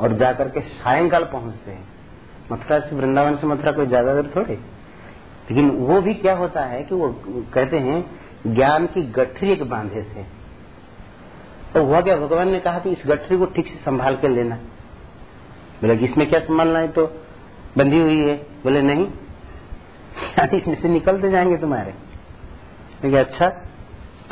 और 0.00 0.12
जाकर 0.12 0.48
के 0.48 0.60
सायंकाल 0.60 1.24
पहुँचते 1.24 1.70
हैं। 1.70 1.88
मथुरा 2.52 2.80
से 2.80 2.96
वृंदावन 2.96 3.36
से 3.36 3.46
मथुरा 3.46 3.72
कोई 3.72 3.86
ज़्यादा 3.86 4.14
देर 4.14 4.32
थोड़े। 4.36 4.54
लेकिन 5.50 5.70
वो 5.70 6.00
भी 6.00 6.14
क्या 6.14 6.34
होता 6.34 6.64
है 6.64 6.82
कि 6.82 6.94
वो 6.94 7.22
कहते 7.54 7.78
हैं, 7.78 8.10
ज्ञान 8.46 8.86
की 8.86 9.02
गठरी 9.02 9.50
एक 9.50 9.62
बांधे 9.62 10.02
से 10.02 10.42
तो 11.74 11.84
हुआ 11.84 12.00
क्या? 12.00 12.16
भगवान 12.16 12.48
ने 12.48 12.60
कहा 12.60 12.78
कि 12.78 12.90
इस 12.90 13.02
गठरी 13.06 13.38
को 13.38 13.46
ठीक 13.46 13.66
से 13.66 13.76
संभाल 13.84 14.16
के 14.16 14.28
लेना। 14.28 14.54
बोले 15.80 15.96
कि 15.96 16.04
इसमें 16.04 16.28
क्या 16.28 16.40
संभालना 16.40 16.78
है? 16.78 16.88
तो 16.88 17.06
बंधी 17.78 18.00
हुई 18.00 18.20
है। 18.20 18.36
बोले, 18.36 18.82
नहीं। 18.82 19.06
इसमें 20.60 20.82
से 20.82 20.88
निकलते 20.88 21.30
जाएँगे 21.30 21.56
तुम्हारे। 21.56 21.94
अच्छा 23.16 23.48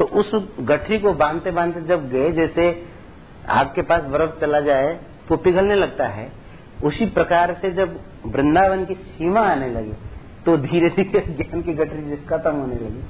तो 0.00 0.04
उस 0.04 0.48
गठरी 0.60 0.98
को 0.98 1.12
बांधते 1.12 1.50
बांधते 1.50 1.80
जब 1.80 2.10
गए, 2.10 2.32
जैसे 2.32 2.86
आग 3.48 3.72
के 3.74 3.82
पास 3.82 4.02
बर्फ़ 4.02 4.40
चला 4.40 4.60
जाए 4.60 5.00
तो 5.28 5.36
पिघलने 5.36 5.74
लगता 5.74 6.06
है। 6.06 6.32
उसी 6.84 7.06
प्रकार 7.06 7.54
से 7.54 7.70
जब 7.70 8.00
वृंदावन 8.26 8.84
की 8.84 8.94
सीमा 8.94 9.40
आने 9.40 9.68
लगी 9.68 9.92
तो 10.44 10.56
धीरे 10.56 10.88
धीरे 10.88 11.20
ज्ञान 11.20 11.62
की 11.62 11.72
गठरी 11.72 12.16
खत्म 12.16 12.52
होने 12.52 12.74
लगी। 12.74 13.02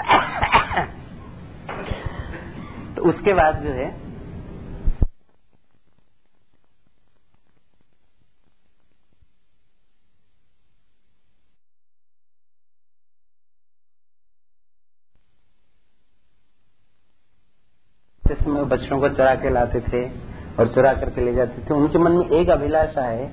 तो 2.94 3.02
उसके 3.02 3.34
बाद 3.34 3.56
जो 3.56 3.70
है 3.70 4.09
में 18.46 18.68
बच्चों 18.68 19.00
को 19.00 19.08
चरा 19.10 19.34
के 19.34 19.50
लाते 19.50 19.80
थे 19.82 20.04
और 20.58 20.68
चुरा 20.68 20.92
करके 20.94 21.24
ले 21.24 21.32
जाते 21.32 21.62
थे 21.62 21.74
उनके 21.74 21.98
मन 21.98 22.12
में 22.12 22.30
एक 22.30 22.50
अभिलाषा 22.50 23.02
है। 23.02 23.30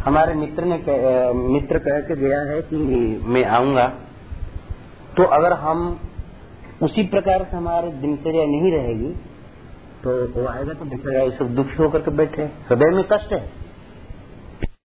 हमारे 0.00 0.34
मित्र 0.34 0.64
ने 0.64 0.78
कह, 0.78 1.32
मित्र 1.32 1.78
कह 1.78 2.00
के 2.00 2.16
गया 2.16 2.40
है 2.50 2.60
कि 2.62 2.76
मैं 3.26 3.44
आऊँगा। 3.44 3.86
तो 5.16 5.24
अगर 5.34 5.52
हम 5.52 5.78
उसी 6.82 7.02
प्रकार 7.08 7.46
से 7.50 7.56
हमारे 7.56 7.90
दिनचर्या 8.00 8.44
नहीं 8.46 8.72
रहेगी 8.72 9.14
तो 10.02 10.10
वो 10.34 10.46
आएगा 10.46 10.72
तो 10.72 10.84
दिखेगा 10.84 11.22
ये 11.22 11.30
सब 11.30 11.54
दुखी 11.54 11.82
होकर 11.82 11.98
के 11.98 12.10
बैठे 12.10 12.42
हृदय 12.68 12.94
में 12.96 13.04
कष्ट 13.12 13.32
है। 13.32 13.40